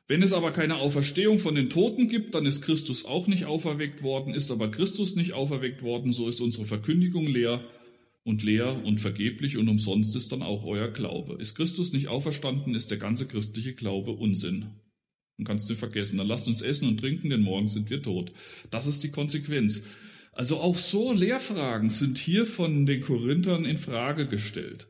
[0.08, 4.04] Wenn es aber keine Auferstehung von den Toten gibt, dann ist Christus auch nicht auferweckt
[4.04, 4.34] worden.
[4.34, 7.64] Ist aber Christus nicht auferweckt worden, so ist unsere Verkündigung leer
[8.26, 11.42] und leer und vergeblich und umsonst ist dann auch euer Glaube.
[11.42, 14.68] Ist Christus nicht auferstanden, ist der ganze christliche Glaube Unsinn.
[15.38, 16.18] Dann kannst du vergessen.
[16.18, 18.34] Dann lasst uns essen und trinken, denn morgen sind wir tot.
[18.72, 19.84] Das ist die Konsequenz.
[20.34, 24.88] Also auch so Lehrfragen sind hier von den Korinthern in Frage gestellt.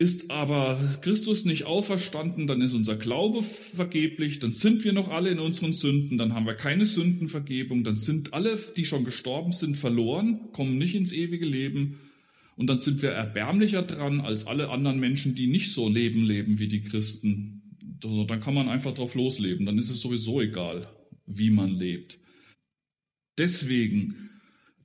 [0.00, 5.28] Ist aber Christus nicht auferstanden, dann ist unser Glaube vergeblich, dann sind wir noch alle
[5.28, 9.76] in unseren Sünden, dann haben wir keine Sündenvergebung, dann sind alle, die schon gestorben sind,
[9.76, 12.00] verloren, kommen nicht ins ewige Leben
[12.56, 16.58] und dann sind wir erbärmlicher dran als alle anderen Menschen, die nicht so leben leben
[16.58, 17.76] wie die Christen.
[18.02, 20.88] Also dann kann man einfach drauf losleben, dann ist es sowieso egal,
[21.26, 22.18] wie man lebt.
[23.36, 24.30] Deswegen,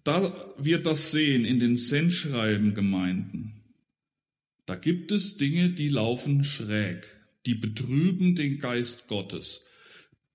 [0.04, 3.62] da wir das sehen in den Sendschreiben-Gemeinden,
[4.66, 7.06] da gibt es Dinge, die laufen schräg,
[7.46, 9.66] die betrüben den Geist Gottes,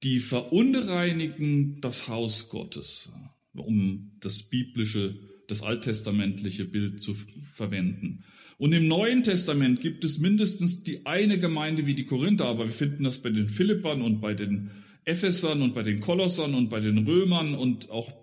[0.03, 3.11] die verunreinigen das Haus Gottes,
[3.55, 7.15] um das biblische, das alttestamentliche Bild zu
[7.53, 8.25] verwenden.
[8.57, 12.73] Und im Neuen Testament gibt es mindestens die eine Gemeinde wie die Korinther, aber wir
[12.73, 14.71] finden das bei den Philippern und bei den
[15.05, 18.20] Ephesern und bei den Kolossern und bei den Römern und auch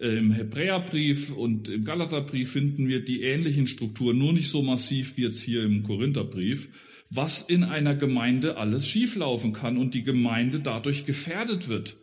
[0.00, 5.24] Im Hebräerbrief und im Galaterbrief finden wir die ähnlichen Strukturen, nur nicht so massiv wie
[5.24, 6.70] jetzt hier im Korintherbrief,
[7.10, 11.98] was in einer Gemeinde alles schieflaufen kann und die Gemeinde dadurch gefährdet wird,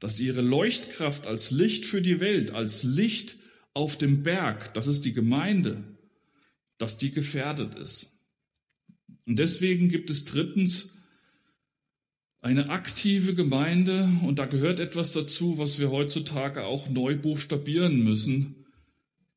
[0.00, 3.36] dass ihre Leuchtkraft als Licht für die Welt, als Licht
[3.74, 5.84] auf dem Berg, das ist die Gemeinde,
[6.78, 8.18] dass die gefährdet ist.
[9.26, 10.93] Und deswegen gibt es drittens
[12.44, 18.66] eine aktive Gemeinde, und da gehört etwas dazu, was wir heutzutage auch neu buchstabieren müssen.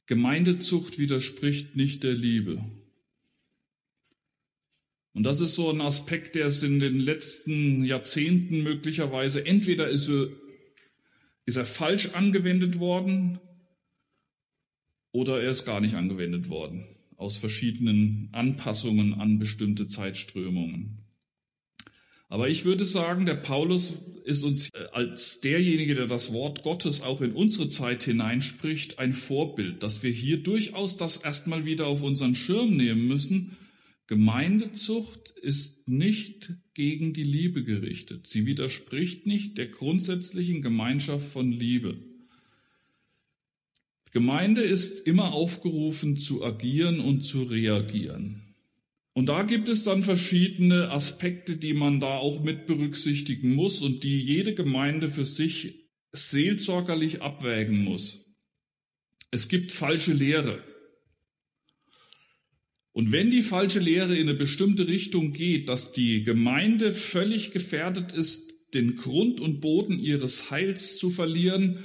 [0.07, 2.61] Gemeindezucht widerspricht nicht der Liebe.
[5.13, 10.09] Und das ist so ein Aspekt, der ist in den letzten Jahrzehnten möglicherweise, entweder ist
[10.09, 10.27] er,
[11.45, 13.39] ist er falsch angewendet worden
[15.13, 16.83] oder er ist gar nicht angewendet worden,
[17.15, 21.06] aus verschiedenen Anpassungen an bestimmte Zeitströmungen.
[22.29, 27.01] Aber ich würde sagen, der Paulus ist uns äh, als derjenige, der das Wort Gottes
[27.01, 32.01] auch in unsere Zeit hineinspricht, ein Vorbild, dass wir hier durchaus das erstmal wieder auf
[32.01, 33.55] unseren Schirm nehmen müssen.
[34.07, 38.27] Gemeindezucht ist nicht gegen die Liebe gerichtet.
[38.27, 41.97] Sie widerspricht nicht der grundsätzlichen Gemeinschaft von Liebe.
[44.11, 48.46] Gemeinde ist immer aufgerufen zu agieren und zu reagieren.
[49.17, 54.03] Und da gibt es dann verschiedene Aspekte, die man da auch mit berücksichtigen muss und
[54.03, 58.27] die jede Gemeinde für sich seelsorgerlich abwägen muss.
[59.31, 60.63] Es gibt falsche Lehre.
[62.91, 68.11] Und wenn die falsche Lehre in eine bestimmte Richtung geht, dass die Gemeinde völlig gefährdet
[68.11, 71.83] ist, den Grund und Boden ihres Heils zu verlieren,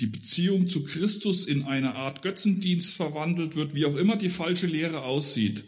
[0.00, 4.66] die Beziehung zu Christus in eine Art Götzendienst verwandelt wird, wie auch immer die falsche
[4.66, 5.66] Lehre aussieht,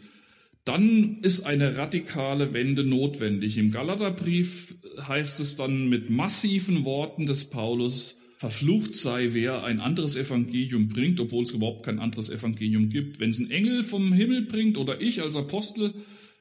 [0.65, 3.57] dann ist eine radikale Wende notwendig.
[3.57, 4.75] Im Galaterbrief
[5.07, 11.19] heißt es dann mit massiven Worten des Paulus, verflucht sei, wer ein anderes Evangelium bringt,
[11.19, 13.19] obwohl es überhaupt kein anderes Evangelium gibt.
[13.19, 15.93] Wenn es ein Engel vom Himmel bringt oder ich als Apostel,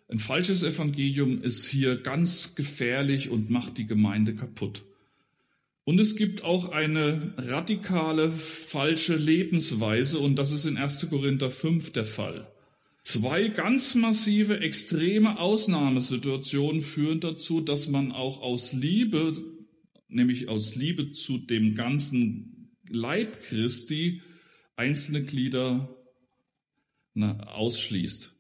[0.08, 4.84] ein falsches Evangelium ist hier ganz gefährlich und macht die Gemeinde kaputt.
[5.84, 11.08] Und es gibt auch eine radikale falsche Lebensweise und das ist in 1.
[11.08, 12.51] Korinther 5 der Fall.
[13.02, 19.32] Zwei ganz massive, extreme Ausnahmesituationen führen dazu, dass man auch aus Liebe,
[20.08, 24.22] nämlich aus Liebe zu dem ganzen Leib Christi,
[24.76, 25.96] einzelne Glieder
[27.14, 28.36] na, ausschließt.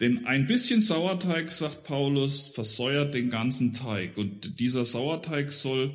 [0.00, 4.16] Denn ein bisschen Sauerteig, sagt Paulus, versäuert den ganzen Teig.
[4.16, 5.94] Und dieser Sauerteig soll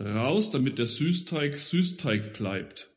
[0.00, 2.90] raus, damit der Süßteig Süßteig bleibt.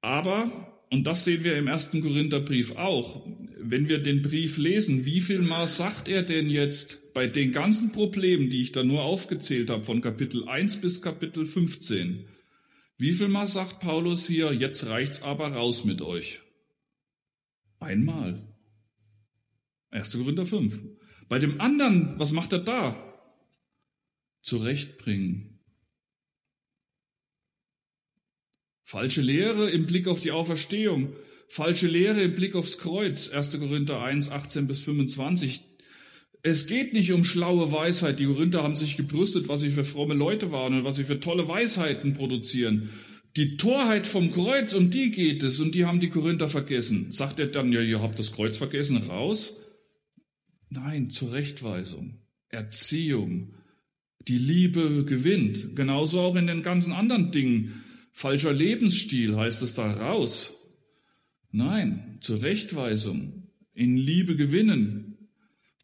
[0.00, 3.26] Aber und das sehen wir im ersten Korintherbrief auch.
[3.60, 7.92] Wenn wir den Brief lesen, wie viel Mal sagt er denn jetzt bei den ganzen
[7.92, 12.26] Problemen, die ich da nur aufgezählt habe, von Kapitel 1 bis Kapitel 15,
[12.96, 16.40] wie viel Mal sagt Paulus hier, jetzt reicht's aber raus mit euch?
[17.80, 18.42] Einmal.
[19.90, 20.12] 1.
[20.12, 20.84] Korinther 5.
[21.28, 23.04] Bei dem anderen, was macht er da?
[24.40, 25.47] Zurechtbringen.
[28.88, 31.12] Falsche Lehre im Blick auf die Auferstehung.
[31.46, 33.28] Falsche Lehre im Blick aufs Kreuz.
[33.28, 33.58] 1.
[33.60, 35.60] Korinther 1, 18 bis 25.
[36.42, 38.18] Es geht nicht um schlaue Weisheit.
[38.18, 41.20] Die Korinther haben sich gebrüstet, was sie für fromme Leute waren und was sie für
[41.20, 42.88] tolle Weisheiten produzieren.
[43.36, 47.12] Die Torheit vom Kreuz, um die geht es und die haben die Korinther vergessen.
[47.12, 49.54] Sagt er dann, ja, ihr habt das Kreuz vergessen, raus?
[50.70, 53.52] Nein, Zurechtweisung, Erziehung,
[54.26, 55.76] die Liebe gewinnt.
[55.76, 57.84] Genauso auch in den ganzen anderen Dingen.
[58.18, 60.52] Falscher Lebensstil heißt es da raus.
[61.52, 65.28] Nein, Zurechtweisung, in Liebe gewinnen.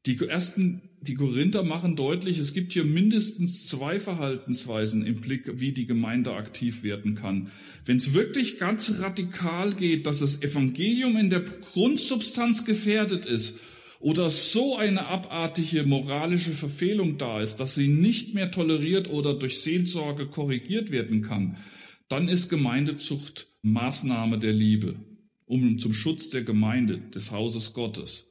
[0.05, 5.71] Die ersten, die Korinther machen deutlich, es gibt hier mindestens zwei Verhaltensweisen im Blick, wie
[5.71, 7.53] die Gemeinde aktiv werden kann.
[7.85, 13.61] Wenn es wirklich ganz radikal geht, dass das Evangelium in der Grundsubstanz gefährdet ist
[14.01, 19.61] oder so eine abartige moralische Verfehlung da ist, dass sie nicht mehr toleriert oder durch
[19.61, 21.59] Seelsorge korrigiert werden kann,
[22.09, 24.97] dann ist Gemeindezucht Maßnahme der Liebe,
[25.47, 28.31] um zum Schutz der Gemeinde, des Hauses Gottes.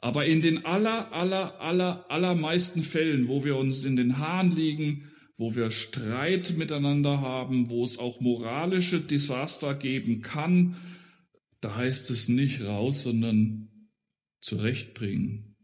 [0.00, 5.10] Aber in den aller, aller, aller, allermeisten Fällen, wo wir uns in den Haaren liegen,
[5.36, 10.76] wo wir Streit miteinander haben, wo es auch moralische Desaster geben kann,
[11.60, 13.68] da heißt es nicht raus, sondern
[14.40, 15.56] zurechtbringen.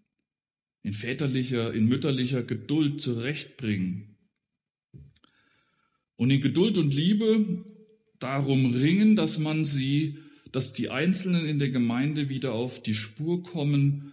[0.82, 4.13] In väterlicher, in mütterlicher Geduld zurechtbringen
[6.16, 7.58] und in Geduld und Liebe
[8.18, 10.18] darum ringen, dass man sie,
[10.52, 14.12] dass die Einzelnen in der Gemeinde wieder auf die Spur kommen,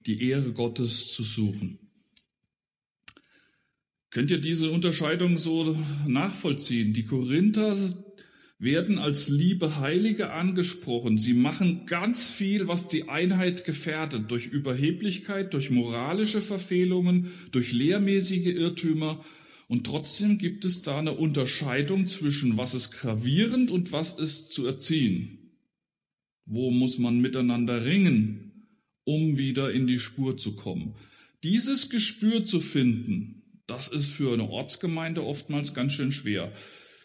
[0.00, 1.78] die Ehre Gottes zu suchen.
[4.10, 6.92] Könnt ihr diese Unterscheidung so nachvollziehen?
[6.92, 7.74] Die Korinther
[8.58, 11.16] werden als liebe Heilige angesprochen.
[11.16, 18.54] Sie machen ganz viel, was die Einheit gefährdet, durch Überheblichkeit, durch moralische Verfehlungen, durch lehrmäßige
[18.54, 19.24] Irrtümer
[19.72, 24.66] und trotzdem gibt es da eine Unterscheidung zwischen was ist gravierend und was ist zu
[24.66, 25.38] erziehen.
[26.44, 28.66] Wo muss man miteinander ringen,
[29.04, 30.94] um wieder in die Spur zu kommen?
[31.42, 36.52] Dieses Gespür zu finden, das ist für eine Ortsgemeinde oftmals ganz schön schwer.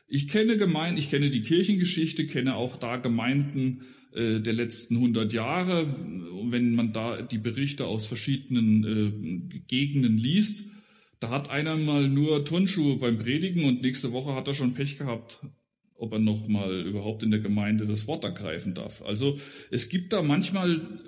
[0.09, 5.32] Ich kenne Gemeinden, ich kenne die Kirchengeschichte, kenne auch da Gemeinden äh, der letzten 100
[5.32, 5.88] Jahre.
[6.49, 10.65] Wenn man da die Berichte aus verschiedenen äh, Gegenden liest,
[11.20, 14.97] da hat einer mal nur Turnschuhe beim Predigen und nächste Woche hat er schon Pech
[14.97, 15.39] gehabt.
[15.99, 19.01] ob er noch mal überhaupt in der Gemeinde das Wort ergreifen darf.
[19.01, 19.39] Also
[19.72, 21.01] es gibt da manchmal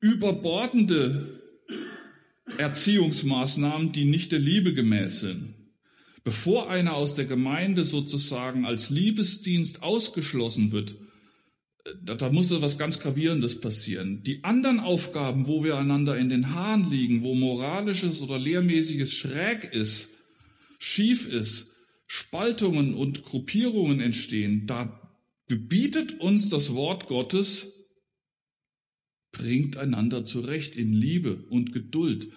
[0.00, 1.40] überbordende
[2.56, 5.54] Erziehungsmaßnahmen, die nicht der Liebe gemäß sind.
[6.24, 10.96] Bevor einer aus der Gemeinde sozusagen als Liebesdienst ausgeschlossen wird,
[12.02, 14.22] da, da muss was ganz Gravierendes passieren.
[14.22, 19.72] Die anderen Aufgaben, wo wir einander in den Haaren liegen, wo moralisches oder lehrmäßiges schräg
[19.72, 20.10] ist,
[20.78, 21.74] schief ist,
[22.06, 25.00] Spaltungen und Gruppierungen entstehen, da
[25.48, 27.72] gebietet uns das Wort Gottes,
[29.32, 32.28] bringt einander zurecht in Liebe und Geduld,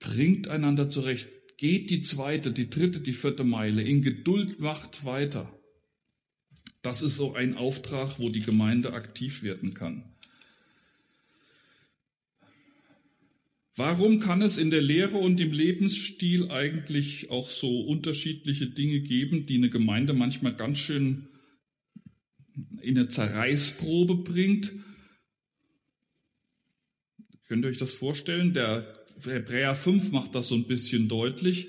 [0.00, 5.53] bringt einander zurecht, geht die zweite, die dritte, die vierte Meile, in Geduld macht weiter.
[6.84, 10.04] Das ist so ein Auftrag, wo die Gemeinde aktiv werden kann.
[13.74, 19.46] Warum kann es in der Lehre und im Lebensstil eigentlich auch so unterschiedliche Dinge geben,
[19.46, 21.28] die eine Gemeinde manchmal ganz schön
[22.82, 24.70] in eine Zerreißprobe bringt?
[27.48, 28.52] Könnt ihr euch das vorstellen?
[28.52, 31.68] Der Hebräer 5 macht das so ein bisschen deutlich.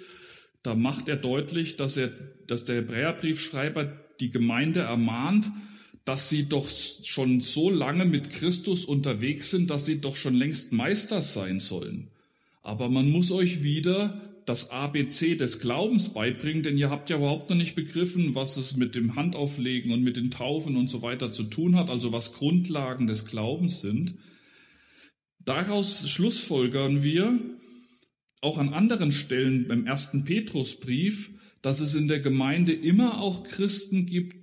[0.62, 2.10] Da macht er deutlich, dass, er,
[2.48, 5.52] dass der Hebräerbriefschreiber die Gemeinde ermahnt,
[6.06, 10.72] dass sie doch schon so lange mit Christus unterwegs sind, dass sie doch schon längst
[10.72, 12.10] Meister sein sollen.
[12.62, 17.50] Aber man muss euch wieder das ABC des Glaubens beibringen, denn ihr habt ja überhaupt
[17.50, 21.32] noch nicht begriffen, was es mit dem Handauflegen und mit den Taufen und so weiter
[21.32, 24.16] zu tun hat, also was Grundlagen des Glaubens sind.
[25.40, 27.40] Daraus schlussfolgern wir
[28.42, 31.32] auch an anderen Stellen beim ersten Petrusbrief,
[31.66, 34.36] dass es in der Gemeinde immer auch Christen gibt,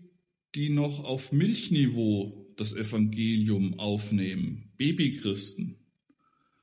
[0.57, 5.77] die noch auf Milchniveau das Evangelium aufnehmen, Babychristen.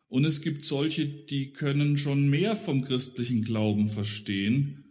[0.10, 4.84] Und es gibt solche, die können schon mehr vom christlichen Glauben verstehen.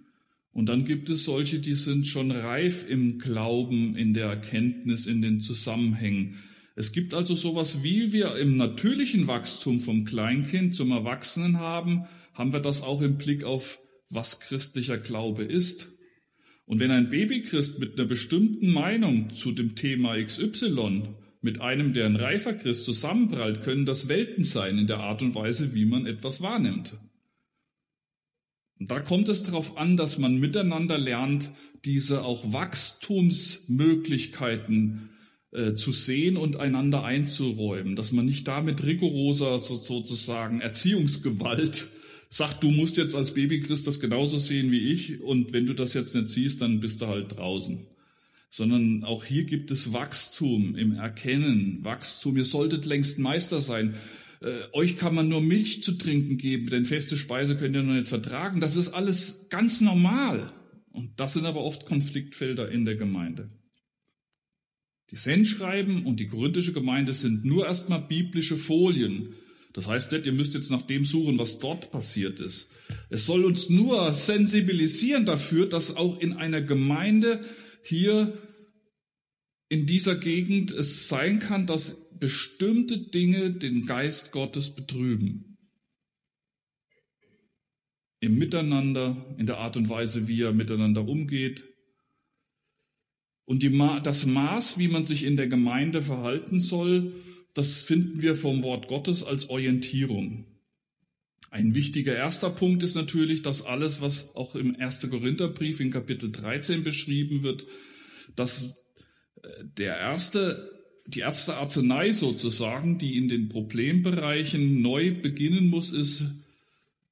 [0.52, 5.20] Und dann gibt es solche, die sind schon reif im Glauben, in der Erkenntnis, in
[5.20, 6.36] den Zusammenhängen.
[6.76, 12.54] Es gibt also sowas, wie wir im natürlichen Wachstum vom Kleinkind zum Erwachsenen haben, haben
[12.54, 13.78] wir das auch im Blick auf
[14.10, 15.88] was christlicher Glaube ist.
[16.66, 22.06] Und wenn ein Babychrist mit einer bestimmten Meinung zu dem Thema XY mit einem, der
[22.06, 26.06] ein reifer Christ zusammenprallt, können das Welten sein in der Art und Weise, wie man
[26.06, 26.98] etwas wahrnimmt.
[28.78, 31.50] Und da kommt es darauf an, dass man miteinander lernt,
[31.84, 35.10] diese auch Wachstumsmöglichkeiten
[35.52, 41.88] äh, zu sehen und einander einzuräumen, dass man nicht da mit rigoroser so, sozusagen Erziehungsgewalt
[42.28, 45.94] sagt, du musst jetzt als Babychrist das genauso sehen wie ich und wenn du das
[45.94, 47.86] jetzt nicht siehst, dann bist du halt draußen.
[48.50, 52.36] Sondern auch hier gibt es Wachstum im Erkennen, Wachstum.
[52.36, 53.94] Ihr solltet längst Meister sein.
[54.40, 57.94] Äh, euch kann man nur Milch zu trinken geben, denn feste Speise könnt ihr noch
[57.94, 58.60] nicht vertragen.
[58.60, 60.52] Das ist alles ganz normal.
[60.92, 63.50] Und das sind aber oft Konfliktfelder in der Gemeinde.
[65.10, 69.34] Die Sendschreiben und die korinthische Gemeinde sind nur erstmal biblische Folien
[69.72, 72.70] das heißt nicht, ihr müsst jetzt nach dem suchen, was dort passiert ist.
[73.10, 77.44] Es soll uns nur sensibilisieren dafür, dass auch in einer Gemeinde
[77.82, 78.36] hier
[79.68, 85.58] in dieser Gegend es sein kann, dass bestimmte Dinge den Geist Gottes betrüben.
[88.20, 91.64] Im Miteinander, in der Art und Weise, wie er miteinander umgeht.
[93.44, 93.70] Und die,
[94.02, 97.14] das Maß, wie man sich in der Gemeinde verhalten soll,
[97.54, 100.44] das finden wir vom Wort Gottes als Orientierung.
[101.50, 105.08] Ein wichtiger erster Punkt ist natürlich, dass alles, was auch im 1.
[105.08, 107.66] Korintherbrief in Kapitel 13 beschrieben wird,
[108.36, 108.84] dass
[109.42, 110.70] äh, der erste,
[111.06, 116.22] die erste Arznei sozusagen, die in den Problembereichen neu beginnen muss, ist,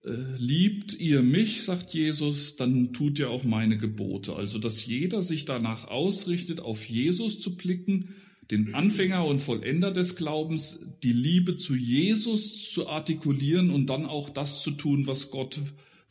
[0.04, 4.36] äh, liebt ihr mich, sagt Jesus, dann tut ihr auch meine Gebote.
[4.36, 8.14] Also, dass jeder sich danach ausrichtet, auf Jesus zu blicken,
[8.50, 14.30] den Anfänger und Vollender des Glaubens, die Liebe zu Jesus zu artikulieren und dann auch
[14.30, 15.60] das zu tun, was Gott,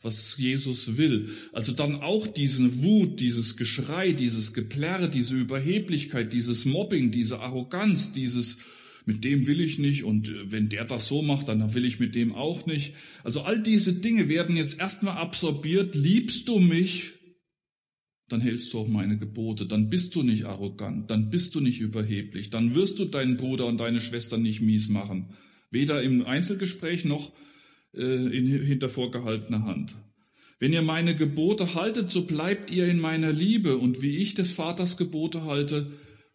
[0.02, 1.30] was Jesus will.
[1.52, 8.12] Also dann auch diesen Wut, dieses Geschrei, dieses Geplärre, diese Überheblichkeit, dieses Mobbing, diese Arroganz,
[8.12, 8.58] dieses
[9.08, 12.16] mit dem will ich nicht und wenn der das so macht, dann will ich mit
[12.16, 12.94] dem auch nicht.
[13.22, 15.94] Also all diese Dinge werden jetzt erstmal absorbiert.
[15.94, 17.12] Liebst du mich?
[18.28, 21.80] Dann hältst du auch meine Gebote, dann bist du nicht arrogant, dann bist du nicht
[21.80, 25.30] überheblich, dann wirst du deinen Bruder und deine Schwester nicht mies machen,
[25.70, 27.32] weder im Einzelgespräch noch
[27.94, 29.94] äh, in, hinter vorgehaltener Hand.
[30.58, 33.76] Wenn ihr meine Gebote haltet, so bleibt ihr in meiner Liebe.
[33.76, 35.92] Und wie ich des Vaters Gebote halte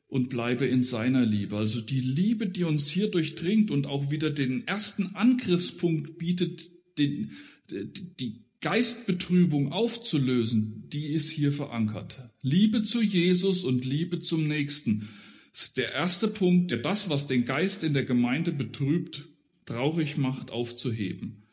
[0.08, 1.58] und bleibe in seiner Liebe.
[1.58, 6.70] Also die Liebe, die uns hier durchdringt und auch wieder den ersten Angriffspunkt bietet,
[7.00, 7.32] den,
[7.72, 12.30] die, Geistbetrübung aufzulösen, die ist hier verankert.
[12.42, 15.10] Liebe zu Jesus und Liebe zum Nächsten.
[15.52, 19.28] Ist der erste Punkt, der das, was den Geist in der Gemeinde betrübt,
[19.66, 21.44] traurig macht, aufzuheben.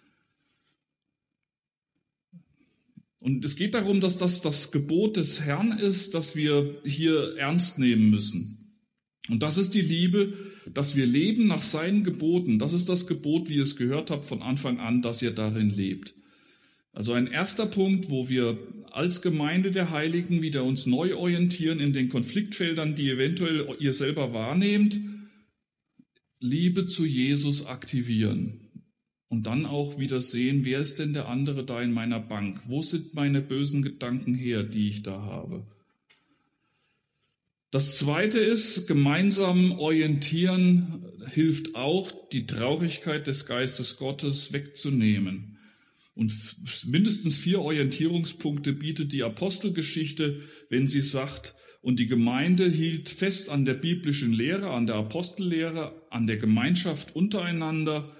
[3.21, 7.79] Und es geht darum, dass das das Gebot des Herrn ist, das wir hier ernst
[7.79, 8.79] nehmen müssen.
[9.29, 10.35] Und das ist die Liebe,
[10.73, 12.59] dass wir leben nach seinen Geboten.
[12.59, 15.71] Das ist das Gebot, wie ihr es gehört habt von Anfang an, dass ihr darin
[15.71, 16.15] lebt.
[16.93, 18.59] Also ein erster Punkt, wo wir
[18.91, 24.33] als Gemeinde der Heiligen wieder uns neu orientieren in den Konfliktfeldern, die eventuell ihr selber
[24.33, 25.01] wahrnehmt,
[26.41, 28.61] Liebe zu Jesus aktivieren.
[29.29, 32.63] Und dann auch wieder sehen, wer ist denn der andere da in meiner Bank?
[32.67, 35.67] Wo sind meine bösen Gedanken her, die ich da habe?
[37.71, 45.58] Das zweite ist, gemeinsam orientieren hilft auch, die Traurigkeit des Geistes Gottes wegzunehmen.
[46.19, 53.49] Und mindestens vier Orientierungspunkte bietet die Apostelgeschichte, wenn sie sagt, und die Gemeinde hielt fest
[53.49, 58.17] an der biblischen Lehre, an der Apostellehre, an der Gemeinschaft untereinander,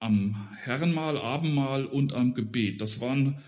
[0.00, 2.80] am Herrenmahl, Abendmahl und am Gebet.
[2.80, 3.38] Das waren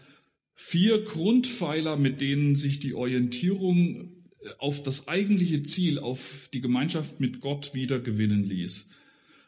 [0.54, 4.12] vier Grundpfeiler, mit denen sich die Orientierung
[4.58, 8.88] auf das eigentliche Ziel, auf die Gemeinschaft mit Gott wieder gewinnen ließ.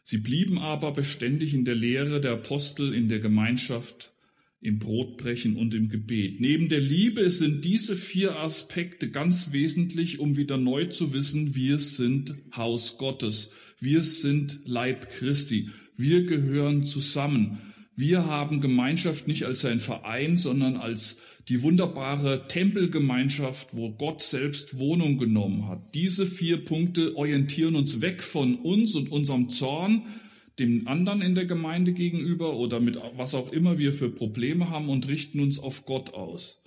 [0.02, 4.11] Sie blieben aber beständig in der Lehre der Apostel, in der Gemeinschaft,
[4.62, 6.40] im Brotbrechen und im Gebet.
[6.40, 11.78] Neben der Liebe sind diese vier Aspekte ganz wesentlich, um wieder neu zu wissen, wir
[11.80, 13.50] sind Haus Gottes,
[13.80, 17.58] wir sind Leib Christi, wir gehören zusammen.
[17.96, 24.78] Wir haben Gemeinschaft nicht als ein Verein, sondern als die wunderbare Tempelgemeinschaft, wo Gott selbst
[24.78, 25.94] Wohnung genommen hat.
[25.94, 30.02] Diese vier Punkte orientieren uns weg von uns und unserem Zorn,
[30.62, 34.88] dem anderen in der Gemeinde gegenüber oder mit was auch immer wir für Probleme haben
[34.88, 36.62] und richten uns auf Gott aus.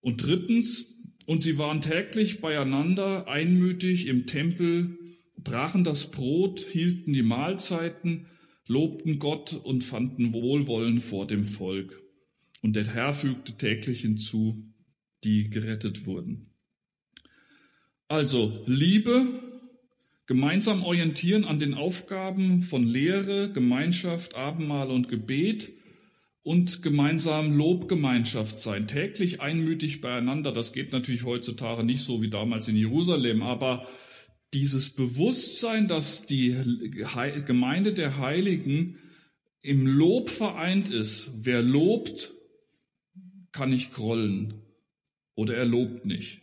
[0.00, 4.98] Und drittens, und sie waren täglich beieinander, einmütig im Tempel,
[5.36, 8.26] brachen das Brot, hielten die Mahlzeiten,
[8.66, 12.00] lobten Gott und fanden Wohlwollen vor dem Volk.
[12.62, 14.64] Und der Herr fügte täglich hinzu,
[15.24, 16.50] die gerettet wurden.
[18.08, 19.26] Also Liebe,
[20.26, 25.72] gemeinsam orientieren an den Aufgaben von Lehre, Gemeinschaft, Abendmahl und Gebet
[26.42, 30.52] und gemeinsam Lobgemeinschaft sein, täglich einmütig beieinander.
[30.52, 33.86] Das geht natürlich heutzutage nicht so wie damals in Jerusalem, aber
[34.52, 36.56] dieses Bewusstsein, dass die
[37.46, 38.98] Gemeinde der Heiligen
[39.62, 41.30] im Lob vereint ist.
[41.42, 42.32] Wer lobt,
[43.52, 44.54] kann nicht grollen
[45.34, 46.41] oder er lobt nicht.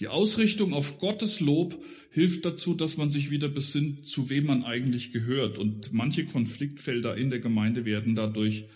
[0.00, 4.62] Die Ausrichtung auf Gottes Lob hilft dazu, dass man sich wieder besinnt, zu wem man
[4.64, 5.58] eigentlich gehört.
[5.58, 8.66] Und manche Konfliktfelder in der Gemeinde werden dadurch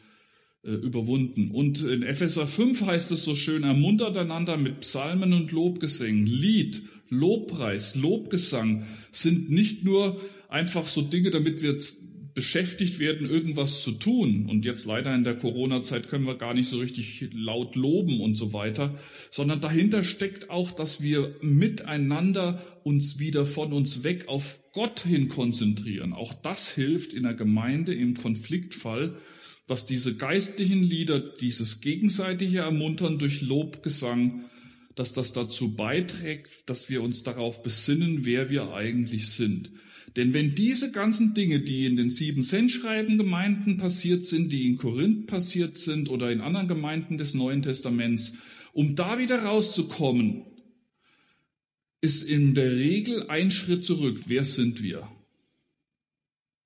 [0.64, 1.50] äh, überwunden.
[1.52, 6.26] Und in Epheser 5 heißt es so schön, ermuntert einander mit Psalmen und Lobgesängen.
[6.26, 11.78] Lied, Lobpreis, Lobgesang sind nicht nur einfach so Dinge, damit wir
[12.34, 14.46] beschäftigt werden, irgendwas zu tun.
[14.48, 18.36] Und jetzt leider in der Corona-Zeit können wir gar nicht so richtig laut loben und
[18.36, 18.98] so weiter,
[19.30, 25.28] sondern dahinter steckt auch, dass wir miteinander uns wieder von uns weg auf Gott hin
[25.28, 26.12] konzentrieren.
[26.12, 29.16] Auch das hilft in der Gemeinde im Konfliktfall,
[29.68, 34.44] dass diese geistlichen Lieder, dieses gegenseitige Ermuntern durch Lobgesang,
[34.94, 39.70] dass das dazu beiträgt, dass wir uns darauf besinnen, wer wir eigentlich sind.
[40.16, 44.76] Denn wenn diese ganzen Dinge, die in den sieben Sendschreiben Gemeinden passiert sind, die in
[44.76, 48.34] Korinth passiert sind oder in anderen Gemeinden des Neuen Testaments,
[48.72, 50.42] um da wieder rauszukommen,
[52.02, 54.22] ist in der Regel ein Schritt zurück.
[54.26, 55.08] Wer sind wir?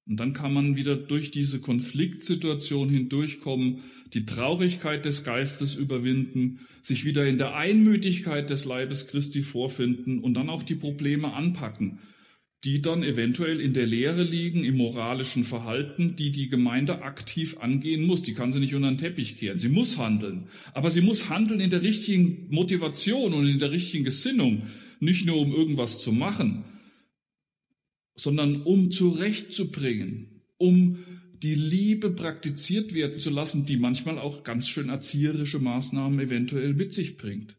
[0.07, 3.83] Und dann kann man wieder durch diese Konfliktsituation hindurchkommen,
[4.15, 10.35] die Traurigkeit des Geistes überwinden, sich wieder in der Einmütigkeit des Leibes Christi vorfinden und
[10.35, 11.99] dann auch die Probleme anpacken
[12.65, 18.07] die dann eventuell in der Lehre liegen, im moralischen Verhalten, die die Gemeinde aktiv angehen
[18.07, 18.23] muss.
[18.23, 19.59] Die kann sie nicht unter den Teppich kehren.
[19.59, 20.49] Sie muss handeln.
[20.73, 24.63] Aber sie muss handeln in der richtigen Motivation und in der richtigen Gesinnung.
[25.01, 26.65] Nicht nur um irgendwas zu machen,
[28.15, 31.05] sondern um zurechtzubringen, um
[31.43, 36.95] die Liebe praktiziert werden zu lassen, die manchmal auch ganz schön erzieherische Maßnahmen eventuell mit
[36.95, 37.57] sich bringt.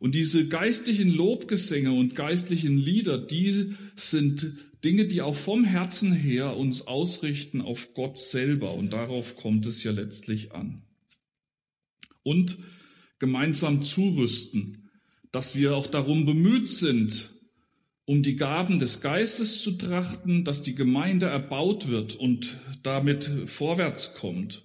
[0.00, 6.56] Und diese geistlichen Lobgesänge und geistlichen Lieder, die sind Dinge, die auch vom Herzen her
[6.56, 8.72] uns ausrichten auf Gott selber.
[8.72, 10.82] Und darauf kommt es ja letztlich an.
[12.22, 12.56] Und
[13.18, 14.88] gemeinsam zurüsten,
[15.32, 17.28] dass wir auch darum bemüht sind,
[18.06, 24.14] um die Gaben des Geistes zu trachten, dass die Gemeinde erbaut wird und damit vorwärts
[24.14, 24.64] kommt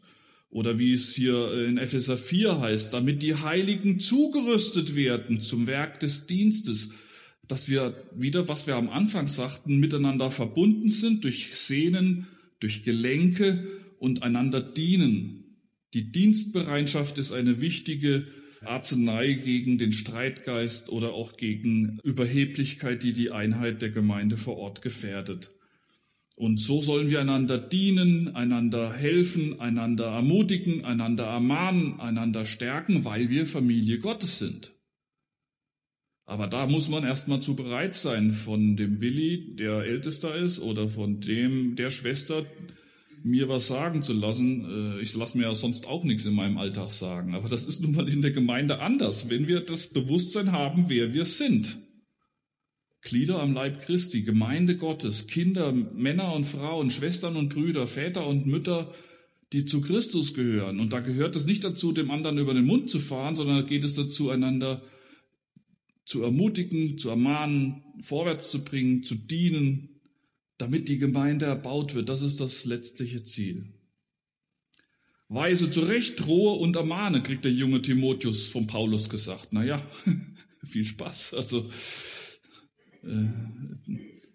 [0.56, 5.99] Oder wie es hier in Epheser 4 heißt, damit die Heiligen zugerüstet werden zum Werk
[5.99, 6.93] des Dienstes,
[7.45, 12.28] dass wir wieder, was wir am Anfang sagten, miteinander verbunden sind durch Sehnen,
[12.62, 13.68] durch Gelenke
[13.99, 15.58] und einander dienen.
[15.93, 18.26] Die Dienstbereitschaft ist eine wichtige
[18.62, 24.82] Arznei gegen den Streitgeist oder auch gegen Überheblichkeit, die die Einheit der Gemeinde vor Ort
[24.82, 25.51] gefährdet.
[26.36, 33.30] Und so sollen wir einander dienen, einander helfen, einander ermutigen, einander ermahnen, einander stärken, weil
[33.30, 34.74] wir Familie Gottes sind.
[36.26, 40.90] Aber da muss man erstmal zu bereit sein, von dem Willi, der ältester ist, oder
[40.90, 42.46] von dem, der Schwester,
[43.24, 44.98] mir was sagen zu lassen.
[44.98, 47.34] Äh, ich lasse mir ja sonst auch nichts in meinem Alltag sagen.
[47.34, 51.14] Aber das ist nun mal in der Gemeinde anders, wenn wir das Bewusstsein haben, wer
[51.14, 51.78] wir sind.
[53.06, 58.45] Glieder am Leib Christi, Gemeinde Gottes, Kinder, Männer und Frauen, Schwestern und Brüder, Väter und
[58.47, 58.91] Mütter,
[59.53, 60.80] die zu Christus gehören.
[60.80, 63.62] Und da gehört es nicht dazu, dem anderen über den Mund zu fahren, sondern da
[63.62, 64.82] geht es dazu, einander
[66.03, 70.01] zu ermutigen, zu ermahnen, vorwärts zu bringen, zu dienen,
[70.58, 72.10] damit die Gemeinde erbaut wird.
[72.10, 73.68] Das ist das letztliche Ziel.
[75.28, 79.53] Weise zurecht, drohe und ermahne, kriegt der junge Timotheus von Paulus gesagt.
[79.53, 79.82] Naja,
[80.64, 81.34] viel Spaß.
[81.36, 81.70] Also,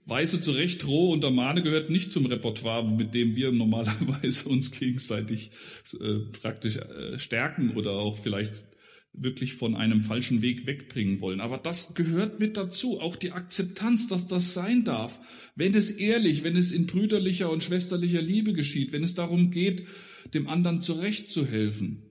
[0.06, 5.52] Weise zurecht, drohe und ermahne gehört nicht zum Repertoire, mit dem wir normalerweise uns gegenseitig
[6.00, 8.66] äh, praktisch äh, stärken oder auch vielleicht
[9.12, 11.40] wirklich von einem falschen Weg wegbringen wollen.
[11.40, 15.18] Aber das gehört mit dazu, auch die Akzeptanz, dass das sein darf.
[15.56, 19.86] Wenn es ehrlich, wenn es in brüderlicher und schwesterlicher Liebe geschieht, wenn es darum geht,
[20.32, 22.09] dem anderen zurechtzuhelfen,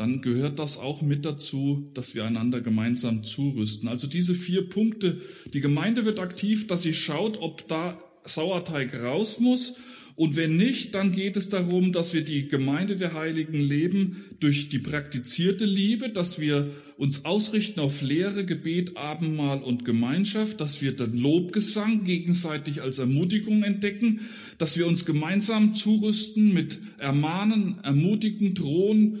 [0.00, 3.86] dann gehört das auch mit dazu, dass wir einander gemeinsam zurüsten.
[3.86, 5.20] Also diese vier Punkte.
[5.52, 9.76] Die Gemeinde wird aktiv, dass sie schaut, ob da Sauerteig raus muss
[10.20, 14.68] und wenn nicht, dann geht es darum, dass wir die Gemeinde der Heiligen leben durch
[14.68, 20.94] die praktizierte Liebe, dass wir uns ausrichten auf Lehre, Gebet, Abendmahl und Gemeinschaft, dass wir
[20.94, 24.20] den Lobgesang gegenseitig als Ermutigung entdecken,
[24.58, 29.20] dass wir uns gemeinsam zurüsten mit Ermahnen, Ermutigen, Drohen,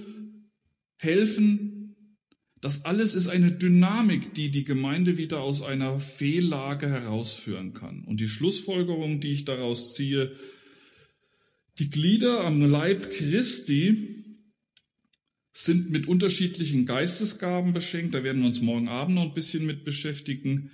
[1.00, 1.96] Helfen.
[2.60, 8.04] Das alles ist eine Dynamik, die die Gemeinde wieder aus einer Fehllage herausführen kann.
[8.04, 10.36] Und die Schlussfolgerung, die ich daraus ziehe,
[11.78, 14.14] die Glieder am Leib Christi
[15.54, 18.14] sind mit unterschiedlichen Geistesgaben beschenkt.
[18.14, 20.70] Da werden wir uns morgen Abend noch ein bisschen mit beschäftigen.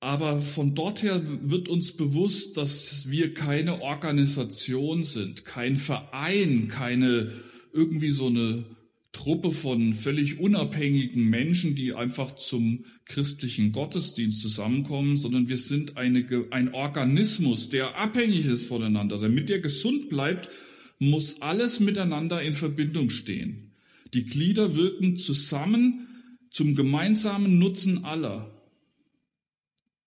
[0.00, 7.32] Aber von dort her wird uns bewusst, dass wir keine Organisation sind, kein Verein, keine
[7.72, 8.75] irgendwie so eine
[9.16, 16.26] Truppe von völlig unabhängigen Menschen, die einfach zum christlichen Gottesdienst zusammenkommen, sondern wir sind eine,
[16.50, 19.18] ein Organismus, der abhängig ist voneinander.
[19.18, 20.50] Damit der gesund bleibt,
[20.98, 23.72] muss alles miteinander in Verbindung stehen.
[24.12, 26.06] Die Glieder wirken zusammen
[26.50, 28.54] zum gemeinsamen Nutzen aller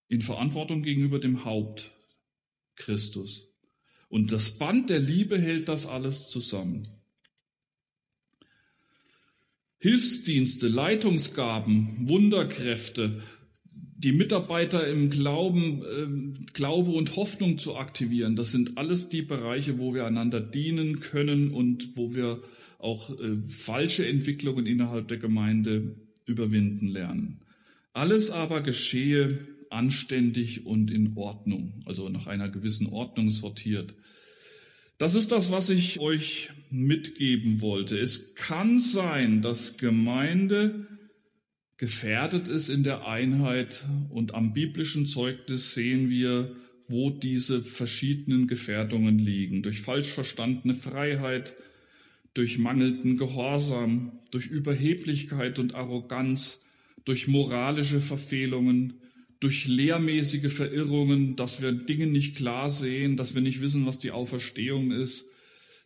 [0.07, 1.91] in Verantwortung gegenüber dem Haupt
[2.75, 3.49] Christus.
[4.07, 6.87] Und das Band der Liebe hält das alles zusammen.
[9.79, 13.21] Hilfsdienste, Leitungsgaben, Wunderkräfte,
[13.95, 18.35] die Mitarbeiter im Glauben, äh, Glaube und Hoffnung zu aktivieren.
[18.35, 22.41] Das sind alles die Bereiche, wo wir einander dienen können und wo wir
[22.77, 27.41] auch äh, falsche Entwicklungen innerhalb der Gemeinde überwinden lernen.
[27.93, 33.95] Alles aber geschehe anständig und in Ordnung, also nach einer gewissen Ordnung sortiert.
[34.99, 37.97] Das ist das, was ich euch mitgeben wollte.
[37.97, 40.87] Es kann sein, dass Gemeinde
[41.77, 46.53] gefährdet ist in der Einheit und am biblischen Zeugnis sehen wir,
[46.89, 49.63] wo diese verschiedenen Gefährdungen liegen.
[49.63, 51.55] Durch falsch verstandene Freiheit,
[52.33, 56.65] durch mangelnden Gehorsam, durch Überheblichkeit und Arroganz,
[57.05, 58.95] durch moralische Verfehlungen,
[59.39, 64.11] durch lehrmäßige Verirrungen, dass wir Dinge nicht klar sehen, dass wir nicht wissen, was die
[64.11, 65.25] Auferstehung ist.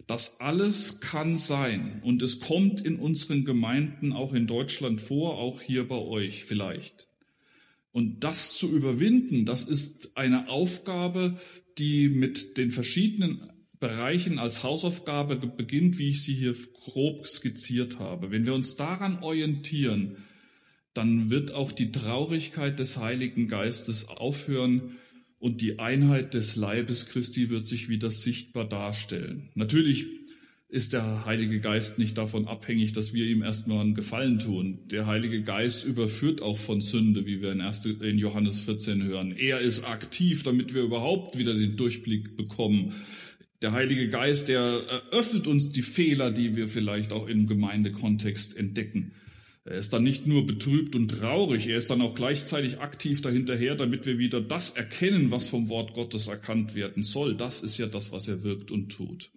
[0.08, 5.62] Das alles kann sein und es kommt in unseren Gemeinden auch in Deutschland vor, auch
[5.62, 7.08] hier bei euch vielleicht.
[7.92, 11.38] Und das zu überwinden, das ist eine Aufgabe,
[11.78, 18.32] die mit den verschiedenen Bereichen als Hausaufgabe beginnt, wie ich sie hier grob skizziert habe.
[18.32, 20.18] Wenn wir uns daran orientieren,
[20.94, 24.98] dann wird auch die Traurigkeit des Heiligen Geistes aufhören
[25.40, 29.50] und die Einheit des Leibes Christi wird sich wieder sichtbar darstellen.
[29.56, 30.08] Natürlich
[30.70, 34.80] ist der Heilige Geist nicht davon abhängig, dass wir ihm erstmal einen Gefallen tun.
[34.86, 39.36] Der Heilige Geist überführt auch von Sünde, wie wir in, 1, in Johannes 14 hören.
[39.38, 42.94] Er ist aktiv, damit wir überhaupt wieder den Durchblick bekommen.
[43.62, 49.12] Der Heilige Geist, der eröffnet uns die Fehler, die wir vielleicht auch im Gemeindekontext entdecken.
[49.66, 53.76] Er ist dann nicht nur betrübt und traurig, er ist dann auch gleichzeitig aktiv dahinterher,
[53.76, 57.36] damit wir wieder das erkennen, was vom Wort Gottes erkannt werden soll.
[57.36, 59.32] Das ist ja das, was er wirkt und tut.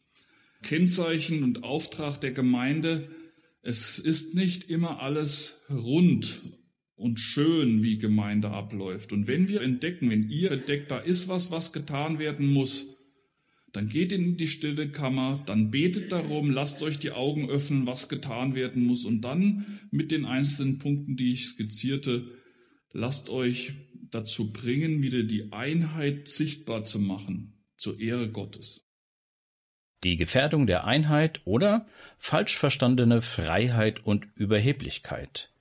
[0.62, 3.08] Kennzeichen und Auftrag der Gemeinde,
[3.62, 6.42] es ist nicht immer alles rund
[6.96, 9.12] und schön, wie Gemeinde abläuft.
[9.12, 12.95] Und wenn wir entdecken, wenn ihr entdeckt, da ist was, was getan werden muss,
[13.76, 18.08] dann geht in die stille Kammer, dann betet darum, lasst euch die Augen öffnen, was
[18.08, 22.24] getan werden muss und dann mit den einzelnen Punkten, die ich skizzierte,
[22.94, 23.74] lasst euch
[24.10, 28.88] dazu bringen, wieder die Einheit sichtbar zu machen, zur Ehre Gottes.
[30.04, 35.52] Die Gefährdung der Einheit oder falsch verstandene Freiheit und Überheblichkeit.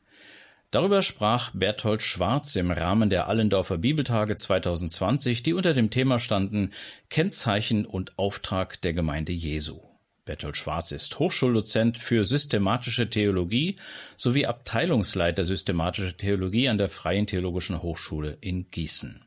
[0.76, 6.74] Darüber sprach Berthold Schwarz im Rahmen der Allendorfer Bibeltage 2020, die unter dem Thema standen
[7.10, 9.80] Kennzeichen und Auftrag der Gemeinde Jesu.
[10.26, 13.78] Berthold Schwarz ist Hochschuldozent für systematische Theologie
[14.18, 19.24] sowie Abteilungsleiter systematische Theologie an der Freien Theologischen Hochschule in Gießen.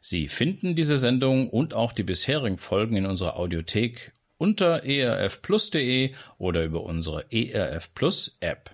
[0.00, 6.62] Sie finden diese Sendung und auch die bisherigen Folgen in unserer Audiothek unter erfplus.de oder
[6.62, 8.73] über unsere ERF Plus App.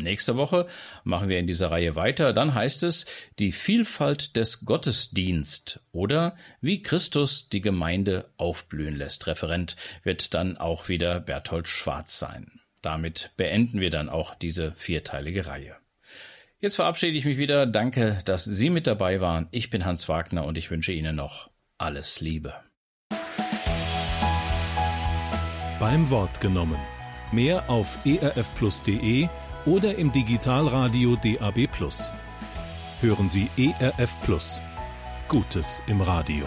[0.00, 0.66] Nächste Woche
[1.02, 2.32] machen wir in dieser Reihe weiter.
[2.32, 3.06] Dann heißt es
[3.38, 9.26] die Vielfalt des Gottesdienst oder wie Christus die Gemeinde aufblühen lässt.
[9.26, 12.60] Referent wird dann auch wieder Berthold Schwarz sein.
[12.80, 15.76] Damit beenden wir dann auch diese vierteilige Reihe.
[16.60, 17.66] Jetzt verabschiede ich mich wieder.
[17.66, 19.48] Danke, dass Sie mit dabei waren.
[19.50, 22.54] Ich bin Hans Wagner und ich wünsche Ihnen noch alles Liebe.
[25.78, 26.78] Beim Wort genommen.
[27.30, 29.28] Mehr auf erfplus.de
[29.68, 31.68] oder im Digitalradio DAB+.
[33.00, 34.62] Hören Sie ERF Plus.
[35.28, 36.46] Gutes im Radio.